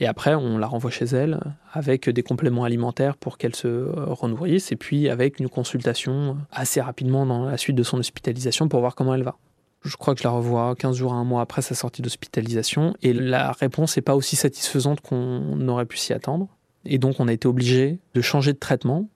Et 0.00 0.06
après, 0.06 0.34
on 0.34 0.56
la 0.56 0.66
renvoie 0.66 0.90
chez 0.90 1.04
elle 1.04 1.38
avec 1.72 2.08
des 2.08 2.22
compléments 2.22 2.64
alimentaires 2.64 3.16
pour 3.16 3.36
qu'elle 3.36 3.54
se 3.54 3.90
renourrisse 3.94 4.72
et 4.72 4.76
puis 4.76 5.08
avec 5.08 5.38
une 5.38 5.48
consultation 5.48 6.38
assez 6.50 6.80
rapidement 6.80 7.26
dans 7.26 7.44
la 7.44 7.58
suite 7.58 7.76
de 7.76 7.82
son 7.82 7.98
hospitalisation 7.98 8.68
pour 8.68 8.80
voir 8.80 8.94
comment 8.94 9.14
elle 9.14 9.22
va. 9.22 9.36
Je 9.84 9.96
crois 9.96 10.14
que 10.14 10.20
je 10.20 10.24
la 10.24 10.30
revois 10.30 10.74
15 10.76 10.96
jours 10.96 11.12
à 11.12 11.16
un 11.16 11.24
mois 11.24 11.42
après 11.42 11.62
sa 11.62 11.74
sortie 11.74 12.02
d'hospitalisation 12.02 12.94
et 13.02 13.12
la 13.12 13.52
réponse 13.52 13.96
n'est 13.96 14.02
pas 14.02 14.14
aussi 14.14 14.36
satisfaisante 14.36 15.00
qu'on 15.00 15.68
aurait 15.68 15.86
pu 15.86 15.96
s'y 15.96 16.12
attendre. 16.12 16.48
Et 16.84 16.98
donc, 16.98 17.16
on 17.18 17.28
a 17.28 17.32
été 17.32 17.48
obligé 17.48 17.98
de 18.14 18.20
changer 18.20 18.52
de 18.52 18.58
traitement 18.58 19.08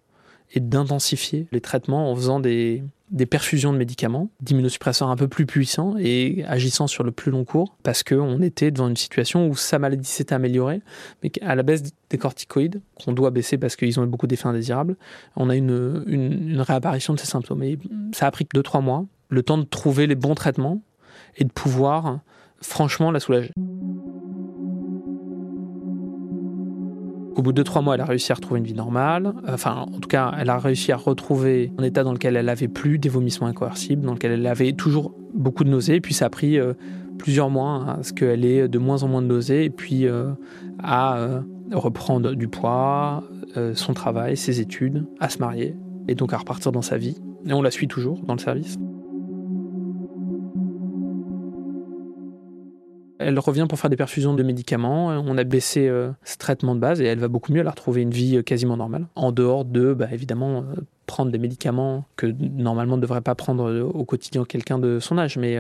et 0.55 0.61
d'intensifier 0.61 1.47
les 1.53 1.61
traitements 1.61 2.11
en 2.11 2.15
faisant 2.15 2.41
des, 2.41 2.83
perfusions 3.29 3.73
de 3.73 3.79
médicaments, 3.79 4.31
d'immunosuppresseurs 4.41 5.09
un 5.09 5.17
peu 5.17 5.29
plus 5.29 5.47
puissants 5.47 5.97
et 5.99 6.45
agissant 6.47 6.87
sur 6.87 7.03
le 7.03 7.11
plus 7.11 7.33
long 7.33 7.45
cours, 7.45 7.77
parce 7.83 8.03
qu'on 8.03 8.41
était 8.43 8.71
devant 8.71 8.89
une 8.89 8.97
situation 8.97 9.49
où 9.49 9.57
sa 9.57 9.79
maladie 9.79 10.09
s'était 10.09 10.35
améliorée, 10.35 10.83
mais 11.23 11.33
à 11.43 11.55
la 11.57 11.63
baisse 11.63 11.83
des 12.11 12.19
corticoïdes, 12.19 12.81
qu'on 12.95 13.13
doit 13.13 13.31
baisser 13.31 13.59
parce 13.59 13.75
qu'ils 13.75 13.99
ont 13.99 14.07
beaucoup 14.07 14.29
d'effets 14.29 14.47
indésirables, 14.47 14.97
on 15.35 15.51
a 15.51 15.57
une, 15.57 16.05
une, 16.07 16.61
réapparition 16.61 17.13
de 17.13 17.19
ces 17.19 17.27
symptômes. 17.27 17.63
Et 17.65 17.79
ça 18.13 18.27
a 18.27 18.31
pris 18.31 18.47
que 18.47 18.57
2-3 18.57 18.83
mois, 18.83 19.05
le 19.29 19.43
temps 19.43 19.59
de 19.59 19.65
trouver 19.65 20.07
les 20.07 20.15
bons 20.15 20.35
traitements 20.35 20.83
et 21.37 21.45
de 21.45 21.53
pouvoir 21.53 22.21
franchement 22.61 23.11
la 23.11 23.21
soulager. 23.21 23.53
Au 27.37 27.43
bout 27.43 27.53
de 27.53 27.63
trois 27.63 27.83
mois, 27.83 27.97
elle 27.97 28.01
a 28.01 28.07
réussi 28.07 28.33
à 28.33 28.35
retrouver 28.35 28.61
une 28.61 28.67
vie 28.67 28.73
normale. 28.73 29.35
Enfin, 29.47 29.85
en 29.93 29.99
tout 30.01 30.09
cas, 30.09 30.33
elle 30.39 30.49
a 30.49 30.59
réussi 30.59 30.91
à 30.91 30.97
retrouver 30.97 31.71
un 31.77 31.83
état 31.83 32.03
dans 32.03 32.15
lequel 32.15 32.35
elle 32.35 32.49
avait 32.49 32.67
plus 32.67 32.99
des 32.99 33.11
vomissements 33.11 33.47
incoercibles, 33.47 34.07
dans 34.07 34.15
lequel 34.15 34.33
elle 34.33 34.47
avait 34.47 34.73
toujours 34.73 35.15
beaucoup 35.35 35.63
de 35.63 35.69
nausées. 35.69 35.97
Et 35.97 36.01
puis, 36.01 36.15
ça 36.15 36.27
a 36.27 36.31
pris 36.31 36.59
euh, 36.59 36.73
plusieurs 37.19 37.51
mois 37.51 37.99
à 37.99 38.03
ce 38.03 38.15
qu'elle 38.15 38.47
ait 38.47 38.69
de 38.69 38.79
moins 38.79 39.03
en 39.03 39.09
moins 39.09 39.21
de 39.21 39.27
nausées. 39.27 39.65
Et 39.65 39.71
puis, 39.71 40.07
euh, 40.07 40.33
à 40.83 41.19
euh, 41.19 41.43
reprendre 41.73 42.33
du 42.33 42.49
poids, 42.49 43.23
son 43.75 43.95
travail, 43.95 44.37
ses 44.37 44.61
études, 44.61 45.07
à 45.19 45.31
se 45.31 45.39
marier. 45.39 45.77
Et 46.09 46.15
donc 46.15 46.33
à 46.33 46.39
repartir 46.39 46.73
dans 46.73 46.83
sa 46.83 46.99
vie. 46.99 47.17
Et 47.47 47.53
on 47.53 47.63
la 47.63 47.71
suit 47.71 47.89
toujours 47.89 48.23
dans 48.23 48.35
le 48.35 48.39
service. 48.39 48.79
Elle 53.27 53.41
revient 53.41 53.67
pour 53.69 53.81
faire 53.81 53.91
des 53.91 53.97
perfusions 53.97 54.35
de 54.35 54.43
médicaments. 54.45 55.09
On 55.09 55.37
a 55.37 55.43
baissé 55.43 55.89
euh, 55.89 56.13
ce 56.23 56.37
traitement 56.37 56.77
de 56.77 56.81
base 56.81 57.01
et 57.01 57.07
elle 57.07 57.19
va 57.19 57.27
beaucoup 57.27 57.53
mieux. 57.53 57.59
Elle 57.59 57.67
a 57.67 57.73
retrouvé 57.73 58.03
une 58.03 58.13
vie 58.13 58.37
euh, 58.37 58.43
quasiment 58.43 58.77
normale. 58.77 59.09
En 59.17 59.33
dehors 59.33 59.65
de, 59.65 59.95
bah, 59.95 60.07
évidemment, 60.13 60.59
euh, 60.59 60.81
prendre 61.07 61.33
des 61.33 61.39
médicaments 61.39 62.05
que 62.15 62.27
normalement 62.27 62.97
ne 62.97 63.03
devrait 63.03 63.23
pas 63.23 63.35
prendre 63.35 63.91
au 63.93 64.05
quotidien 64.05 64.45
quelqu'un 64.45 64.79
de 64.79 65.01
son 65.01 65.19
âge, 65.19 65.39
mais, 65.39 65.59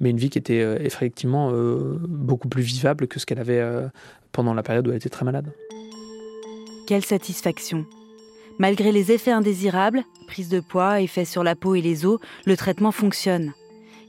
une 0.00 0.16
vie 0.16 0.28
qui 0.28 0.38
était 0.38 0.84
effectivement 0.84 1.52
beaucoup 2.08 2.48
plus 2.48 2.62
vivable 2.62 3.06
que 3.06 3.20
ce 3.20 3.26
qu'elle 3.26 3.38
avait 3.38 3.64
pendant 4.32 4.54
la 4.54 4.62
période 4.62 4.86
où 4.86 4.90
elle 4.90 4.96
était 4.96 5.08
très 5.08 5.24
malade. 5.24 5.52
Quelle 6.88 7.04
satisfaction 7.04 7.86
Malgré 8.58 8.90
les 8.92 9.12
effets 9.12 9.32
indésirables, 9.32 10.02
prise 10.26 10.48
de 10.48 10.60
poids, 10.60 11.00
effets 11.00 11.24
sur 11.24 11.44
la 11.44 11.54
peau 11.54 11.74
et 11.74 11.80
les 11.80 12.06
os, 12.06 12.18
le 12.46 12.56
traitement 12.56 12.92
fonctionne. 12.92 13.52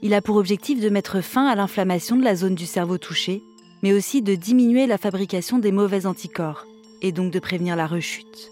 Il 0.04 0.12
a 0.12 0.20
pour 0.20 0.36
objectif 0.36 0.80
de 0.80 0.90
mettre 0.90 1.22
fin 1.22 1.46
à 1.46 1.54
l'inflammation 1.54 2.16
de 2.16 2.24
la 2.24 2.36
zone 2.36 2.54
du 2.54 2.66
cerveau 2.66 2.98
touchée, 2.98 3.42
mais 3.82 3.94
aussi 3.94 4.20
de 4.20 4.34
diminuer 4.34 4.86
la 4.86 4.98
fabrication 4.98 5.58
des 5.58 5.72
mauvais 5.72 6.04
anticorps, 6.04 6.66
et 7.00 7.10
donc 7.10 7.32
de 7.32 7.38
prévenir 7.38 7.74
la 7.74 7.86
rechute. 7.86 8.50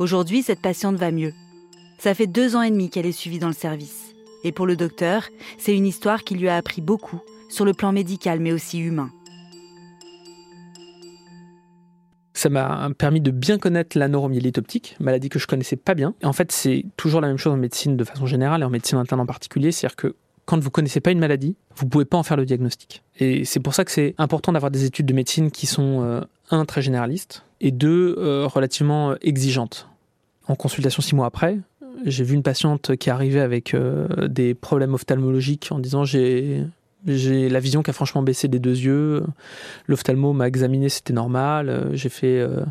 Aujourd'hui, 0.00 0.42
cette 0.42 0.60
patiente 0.60 0.96
va 0.96 1.12
mieux. 1.12 1.32
Ça 2.00 2.12
fait 2.12 2.26
deux 2.26 2.56
ans 2.56 2.62
et 2.62 2.72
demi 2.72 2.90
qu'elle 2.90 3.06
est 3.06 3.12
suivie 3.12 3.38
dans 3.38 3.46
le 3.46 3.54
service. 3.54 4.16
Et 4.42 4.50
pour 4.50 4.66
le 4.66 4.74
docteur, 4.74 5.28
c'est 5.58 5.76
une 5.76 5.86
histoire 5.86 6.24
qui 6.24 6.34
lui 6.34 6.48
a 6.48 6.56
appris 6.56 6.80
beaucoup, 6.80 7.20
sur 7.48 7.64
le 7.64 7.72
plan 7.72 7.92
médical 7.92 8.40
mais 8.40 8.52
aussi 8.52 8.80
humain. 8.80 9.12
Ça 12.34 12.48
m'a 12.48 12.90
permis 12.98 13.20
de 13.20 13.30
bien 13.30 13.58
connaître 13.58 13.96
la 13.96 14.08
neuromyélite 14.08 14.58
optique, 14.58 14.96
maladie 14.98 15.28
que 15.28 15.38
je 15.38 15.46
connaissais 15.46 15.76
pas 15.76 15.94
bien. 15.94 16.14
Et 16.20 16.26
en 16.26 16.32
fait, 16.32 16.50
c'est 16.50 16.84
toujours 16.96 17.20
la 17.20 17.28
même 17.28 17.38
chose 17.38 17.52
en 17.52 17.56
médecine 17.56 17.96
de 17.96 18.04
façon 18.04 18.26
générale 18.26 18.62
et 18.62 18.64
en 18.64 18.70
médecine 18.70 18.98
interne 18.98 19.20
en 19.20 19.26
particulier, 19.26 19.70
c'est-à-dire 19.70 19.96
que 19.96 20.16
quand 20.44 20.62
vous 20.62 20.70
connaissez 20.70 21.00
pas 21.00 21.10
une 21.10 21.18
maladie, 21.18 21.56
vous 21.76 21.86
pouvez 21.86 22.04
pas 22.04 22.18
en 22.18 22.22
faire 22.22 22.36
le 22.36 22.44
diagnostic. 22.44 23.02
Et 23.18 23.44
c'est 23.44 23.60
pour 23.60 23.74
ça 23.74 23.84
que 23.84 23.90
c'est 23.90 24.14
important 24.18 24.52
d'avoir 24.52 24.70
des 24.70 24.84
études 24.84 25.06
de 25.06 25.14
médecine 25.14 25.50
qui 25.50 25.66
sont 25.66 26.02
euh, 26.02 26.20
un 26.50 26.64
très 26.64 26.82
généralistes 26.82 27.44
et 27.60 27.70
deux 27.70 28.16
euh, 28.18 28.46
relativement 28.46 29.12
euh, 29.12 29.16
exigeantes. 29.22 29.88
En 30.46 30.56
consultation 30.56 31.02
six 31.02 31.14
mois 31.14 31.26
après, 31.26 31.58
j'ai 32.04 32.24
vu 32.24 32.34
une 32.34 32.42
patiente 32.42 32.96
qui 32.96 33.08
arrivait 33.08 33.40
avec 33.40 33.74
des 34.28 34.52
problèmes 34.52 34.92
ophtalmologiques 34.92 35.68
en 35.70 35.78
disant 35.78 36.04
j'ai 36.04 36.66
j'ai 37.06 37.48
la 37.48 37.60
vision 37.60 37.82
qui 37.82 37.90
a 37.90 37.92
franchement 37.92 38.22
baissé 38.22 38.48
des 38.48 38.58
deux 38.58 38.76
yeux. 38.76 39.24
L'ophtalmo 39.86 40.32
m'a 40.32 40.48
examiné, 40.48 40.88
c'était 40.88 41.12
normal. 41.12 41.68
Euh, 41.68 41.90
j'ai 41.92 42.08
fait. 42.08 42.40
Euh, 42.40 42.64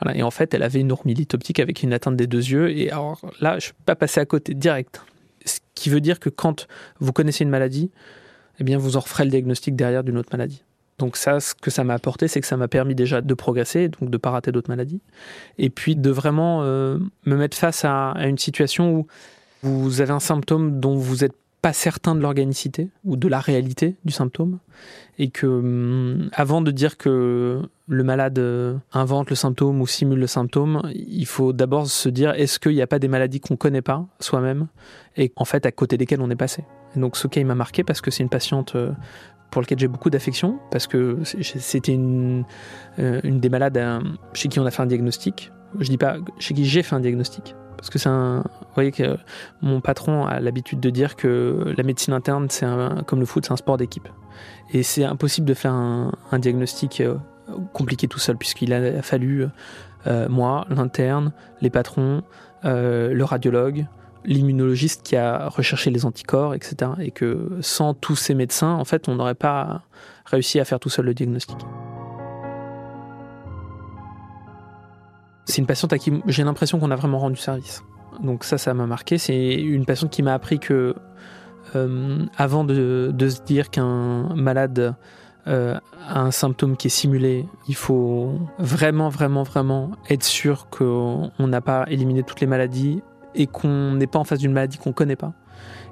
voilà. 0.00 0.18
Et 0.18 0.22
en 0.22 0.30
fait, 0.30 0.52
elle 0.54 0.62
avait 0.62 0.80
une 0.80 0.88
normilite 0.88 1.34
optique 1.34 1.60
avec 1.60 1.82
une 1.82 1.92
atteinte 1.92 2.16
des 2.16 2.26
deux 2.26 2.44
yeux. 2.44 2.70
Et 2.70 2.90
alors 2.90 3.20
là, 3.40 3.58
je 3.58 3.68
ne 3.68 3.70
peux 3.72 3.84
pas 3.86 3.96
passer 3.96 4.20
à 4.20 4.26
côté 4.26 4.54
direct. 4.54 5.02
Ce 5.44 5.60
qui 5.74 5.88
veut 5.88 6.00
dire 6.00 6.20
que 6.20 6.28
quand 6.28 6.66
vous 6.98 7.12
connaissez 7.12 7.44
une 7.44 7.50
maladie, 7.50 7.90
eh 8.58 8.64
bien, 8.64 8.76
vous 8.76 8.96
en 8.96 9.00
referez 9.00 9.24
le 9.24 9.30
diagnostic 9.30 9.74
derrière 9.74 10.04
d'une 10.04 10.18
autre 10.18 10.30
maladie. 10.32 10.62
Donc 10.98 11.16
ça, 11.16 11.40
ce 11.40 11.54
que 11.54 11.70
ça 11.70 11.82
m'a 11.82 11.94
apporté, 11.94 12.28
c'est 12.28 12.42
que 12.42 12.46
ça 12.46 12.58
m'a 12.58 12.68
permis 12.68 12.94
déjà 12.94 13.22
de 13.22 13.34
progresser, 13.34 13.88
donc 13.88 14.10
de 14.10 14.16
ne 14.16 14.18
pas 14.18 14.30
rater 14.30 14.52
d'autres 14.52 14.68
maladies, 14.68 15.00
et 15.56 15.70
puis 15.70 15.96
de 15.96 16.10
vraiment 16.10 16.60
euh, 16.62 16.98
me 17.24 17.36
mettre 17.36 17.56
face 17.56 17.86
à, 17.86 18.10
à, 18.10 18.26
une 18.26 18.36
situation 18.36 18.98
où 18.98 19.06
vous 19.62 20.02
avez 20.02 20.10
un 20.10 20.20
symptôme 20.20 20.78
dont 20.78 20.96
vous 20.96 21.24
êtes 21.24 21.32
pas 21.62 21.72
certain 21.72 22.14
de 22.14 22.20
l'organicité 22.20 22.88
ou 23.04 23.16
de 23.16 23.28
la 23.28 23.40
réalité 23.40 23.96
du 24.04 24.12
symptôme 24.12 24.58
et 25.18 25.28
que 25.30 25.46
hum, 25.46 26.30
avant 26.32 26.62
de 26.62 26.70
dire 26.70 26.96
que 26.96 27.62
le 27.86 28.04
malade 28.04 28.38
euh, 28.38 28.76
invente 28.92 29.30
le 29.30 29.36
symptôme 29.36 29.80
ou 29.80 29.86
simule 29.86 30.18
le 30.18 30.26
symptôme, 30.26 30.82
il 30.94 31.26
faut 31.26 31.52
d'abord 31.52 31.86
se 31.86 32.08
dire 32.08 32.30
est-ce 32.30 32.58
qu'il 32.58 32.74
n'y 32.74 32.82
a 32.82 32.86
pas 32.86 32.98
des 32.98 33.08
maladies 33.08 33.40
qu'on 33.40 33.54
ne 33.54 33.58
connaît 33.58 33.82
pas 33.82 34.06
soi-même 34.20 34.68
et 35.16 35.32
en 35.36 35.44
fait 35.44 35.66
à 35.66 35.72
côté 35.72 35.96
desquelles 35.98 36.22
on 36.22 36.30
est 36.30 36.36
passé? 36.36 36.64
Et 36.96 37.00
donc 37.00 37.16
ce 37.16 37.28
cas 37.28 37.44
m'a 37.44 37.54
marqué 37.54 37.84
parce 37.84 38.00
que 38.00 38.10
c'est 38.10 38.22
une 38.22 38.30
patiente 38.30 38.74
euh, 38.76 38.92
pour 39.50 39.60
laquelle 39.60 39.78
j'ai 39.78 39.88
beaucoup 39.88 40.10
d'affection 40.10 40.58
parce 40.70 40.86
que 40.86 41.18
c'était 41.24 41.92
une, 41.92 42.44
euh, 42.98 43.20
une 43.24 43.40
des 43.40 43.48
malades 43.48 43.78
chez 44.32 44.48
qui 44.48 44.60
on 44.60 44.66
a 44.66 44.70
fait 44.70 44.82
un 44.82 44.86
diagnostic. 44.86 45.52
Je 45.78 45.88
dis 45.88 45.98
pas 45.98 46.16
chez 46.38 46.54
qui 46.54 46.64
j'ai 46.64 46.82
fait 46.82 46.96
un 46.96 47.00
diagnostic 47.00 47.54
parce 47.80 47.90
que 47.90 47.98
c'est 47.98 48.10
un. 48.10 48.42
Vous 48.60 48.74
voyez 48.74 48.92
que 48.92 49.16
mon 49.62 49.80
patron 49.80 50.26
a 50.26 50.38
l'habitude 50.38 50.80
de 50.80 50.90
dire 50.90 51.16
que 51.16 51.72
la 51.76 51.82
médecine 51.82 52.12
interne, 52.12 52.48
c'est 52.50 52.66
comme 53.06 53.20
le 53.20 53.26
foot, 53.26 53.46
c'est 53.46 53.52
un 53.52 53.56
sport 53.56 53.78
d'équipe. 53.78 54.08
Et 54.72 54.82
c'est 54.82 55.04
impossible 55.04 55.46
de 55.46 55.54
faire 55.54 55.72
un, 55.72 56.12
diagnostic 56.38 57.00
euh, 57.00 57.16
compliqué 57.72 58.06
tout 58.06 58.18
seul, 58.18 58.36
puisqu'il 58.36 58.72
a 58.74 59.02
fallu 59.02 59.46
moi, 60.28 60.66
l'interne, 60.70 61.32
les 61.60 61.70
patrons, 61.70 62.22
le 62.62 63.22
radiologue, 63.22 63.86
l'immunologiste 64.24 65.02
qui 65.02 65.16
a 65.16 65.48
recherché 65.48 65.90
les 65.90 66.04
anticorps, 66.04 66.54
etc. 66.54 66.92
Et 67.00 67.10
que 67.10 67.58
sans 67.60 67.94
tous 67.94 68.16
ces 68.16 68.34
médecins, 68.34 68.72
en 68.72 68.84
fait, 68.84 69.08
on 69.08 69.14
n'aurait 69.14 69.34
pas 69.34 69.82
réussi 70.26 70.60
à 70.60 70.64
faire 70.64 70.80
tout 70.80 70.90
seul 70.90 71.06
le 71.06 71.14
diagnostic. 71.14 71.56
C'est 75.50 75.60
une 75.60 75.66
patiente 75.66 75.92
à 75.92 75.98
qui 75.98 76.12
j'ai 76.26 76.44
l'impression 76.44 76.78
qu'on 76.78 76.90
a 76.90 76.96
vraiment 76.96 77.18
rendu 77.18 77.36
service. 77.36 77.82
Donc 78.22 78.44
ça, 78.44 78.58
ça 78.58 78.74
m'a 78.74 78.86
marqué. 78.86 79.18
C'est 79.18 79.54
une 79.54 79.84
patiente 79.84 80.10
qui 80.10 80.22
m'a 80.22 80.34
appris 80.34 80.58
que 80.58 80.94
euh, 81.76 82.26
avant 82.36 82.64
de, 82.64 83.12
se 83.18 83.42
dire 83.42 83.70
qu'un 83.70 84.34
malade 84.34 84.94
euh, 85.46 85.78
a 86.08 86.20
un 86.20 86.30
symptôme 86.30 86.76
qui 86.76 86.88
est 86.88 86.90
simulé, 86.90 87.46
il 87.68 87.74
faut 87.74 88.38
vraiment, 88.58 89.08
vraiment, 89.08 89.42
vraiment 89.42 89.90
être 90.08 90.24
sûr 90.24 90.68
qu'on 90.70 91.30
n'a 91.38 91.60
pas 91.60 91.84
éliminé 91.88 92.22
toutes 92.22 92.40
les 92.40 92.46
maladies 92.46 93.02
et 93.34 93.46
qu'on 93.46 93.92
n'est 93.92 94.06
pas 94.06 94.18
en 94.18 94.24
face 94.24 94.40
d'une 94.40 94.52
maladie 94.52 94.78
qu'on 94.78 94.90
ne 94.90 94.94
connaît 94.94 95.16
pas. 95.16 95.32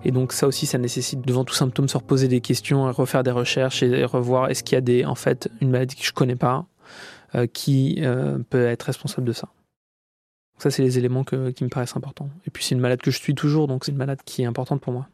Et 0.04 0.10
donc 0.10 0.32
ça 0.32 0.46
aussi, 0.46 0.66
ça 0.66 0.78
nécessite 0.78 1.26
devant 1.26 1.44
tout 1.44 1.54
symptôme 1.54 1.88
se 1.88 1.96
reposer 1.96 2.28
des 2.28 2.40
questions, 2.40 2.90
refaire 2.92 3.22
des 3.22 3.30
recherches 3.30 3.82
et 3.82 4.04
revoir 4.04 4.50
est-ce 4.50 4.62
qu'il 4.62 4.78
y 4.88 5.02
a 5.02 5.08
en 5.08 5.14
fait 5.14 5.48
une 5.60 5.70
maladie 5.70 5.96
que 5.96 6.04
je 6.04 6.10
ne 6.10 6.14
connais 6.14 6.36
pas 6.36 6.66
qui 7.52 7.96
euh, 7.98 8.38
peut 8.50 8.66
être 8.66 8.84
responsable 8.84 9.26
de 9.26 9.32
ça. 9.32 9.48
Ça, 10.58 10.70
c'est 10.70 10.82
les 10.82 10.98
éléments 10.98 11.24
qui 11.24 11.36
me 11.36 11.68
paraissent 11.68 11.96
importants. 11.96 12.30
Et 12.46 12.50
puis 12.50 12.64
c'est 12.64 12.74
une 12.74 12.80
malade 12.80 13.00
que 13.00 13.10
je 13.10 13.18
suis 13.18 13.34
toujours, 13.34 13.68
donc 13.68 13.84
c'est 13.84 13.92
une 13.92 13.98
malade 13.98 14.20
qui 14.24 14.42
est 14.42 14.46
importante 14.46 14.80
pour 14.80 14.92
moi. 14.92 15.08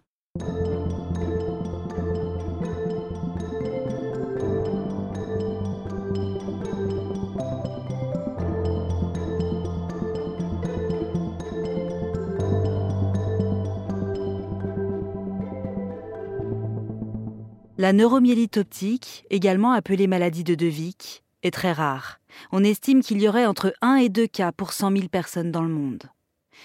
La 17.76 17.92
neuromyélite 17.92 18.56
optique, 18.56 19.26
également 19.30 19.72
appelée 19.72 20.06
maladie 20.06 20.44
de 20.44 20.54
De 20.54 20.64
Vic, 20.64 21.23
est 21.44 21.52
très 21.52 21.72
rare. 21.72 22.18
On 22.50 22.64
estime 22.64 23.02
qu'il 23.02 23.20
y 23.20 23.28
aurait 23.28 23.46
entre 23.46 23.74
1 23.80 23.96
et 23.96 24.08
2 24.08 24.26
cas 24.26 24.50
pour 24.50 24.72
100 24.72 24.90
000 24.96 25.08
personnes 25.08 25.52
dans 25.52 25.62
le 25.62 25.68
monde. 25.68 26.04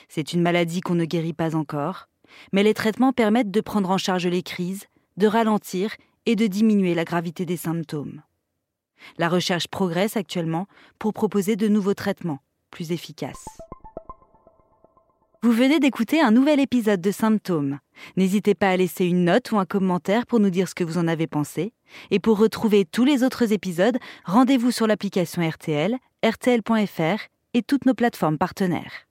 C'est 0.07 0.33
une 0.33 0.41
maladie 0.41 0.81
qu'on 0.81 0.95
ne 0.95 1.05
guérit 1.05 1.33
pas 1.33 1.55
encore, 1.55 2.07
mais 2.53 2.63
les 2.63 2.73
traitements 2.73 3.13
permettent 3.13 3.51
de 3.51 3.61
prendre 3.61 3.91
en 3.91 3.97
charge 3.97 4.27
les 4.27 4.43
crises, 4.43 4.85
de 5.17 5.27
ralentir 5.27 5.95
et 6.25 6.35
de 6.35 6.47
diminuer 6.47 6.95
la 6.95 7.05
gravité 7.05 7.45
des 7.45 7.57
symptômes. 7.57 8.21
La 9.17 9.29
recherche 9.29 9.67
progresse 9.67 10.17
actuellement 10.17 10.67
pour 10.97 11.13
proposer 11.13 11.55
de 11.55 11.67
nouveaux 11.67 11.93
traitements 11.93 12.39
plus 12.71 12.91
efficaces. 12.91 13.45
Vous 15.41 15.54
venez 15.54 15.80
d'écouter 15.80 16.19
un 16.19 16.32
nouvel 16.32 16.60
épisode 16.60 16.99
de 16.99 17.12
Symptômes. 17.12 17.80
N'hésitez 18.17 18.56
pas 18.56 18.71
à 18.71 18.75
laisser 18.75 19.06
une 19.06 19.23
note 19.23 19.54
ou 19.54 19.58
un 19.58 19.63
commentaire 19.63 20.25
pour 20.25 20.41
nous 20.41 20.49
dire 20.49 20.67
ce 20.67 20.75
que 20.75 20.84
vous 20.84 20.97
en 20.97 21.08
avez 21.08 21.28
pensé. 21.28 21.71
Et 22.12 22.19
pour 22.19 22.38
retrouver 22.38 22.84
tous 22.84 23.06
les 23.06 23.23
autres 23.23 23.54
épisodes, 23.54 23.97
rendez-vous 24.25 24.71
sur 24.71 24.86
l'application 24.86 25.47
RTL, 25.47 25.95
rtl.fr 26.25 27.21
et 27.54 27.62
toutes 27.62 27.86
nos 27.86 27.93
plateformes 27.93 28.38
partenaires. 28.38 29.08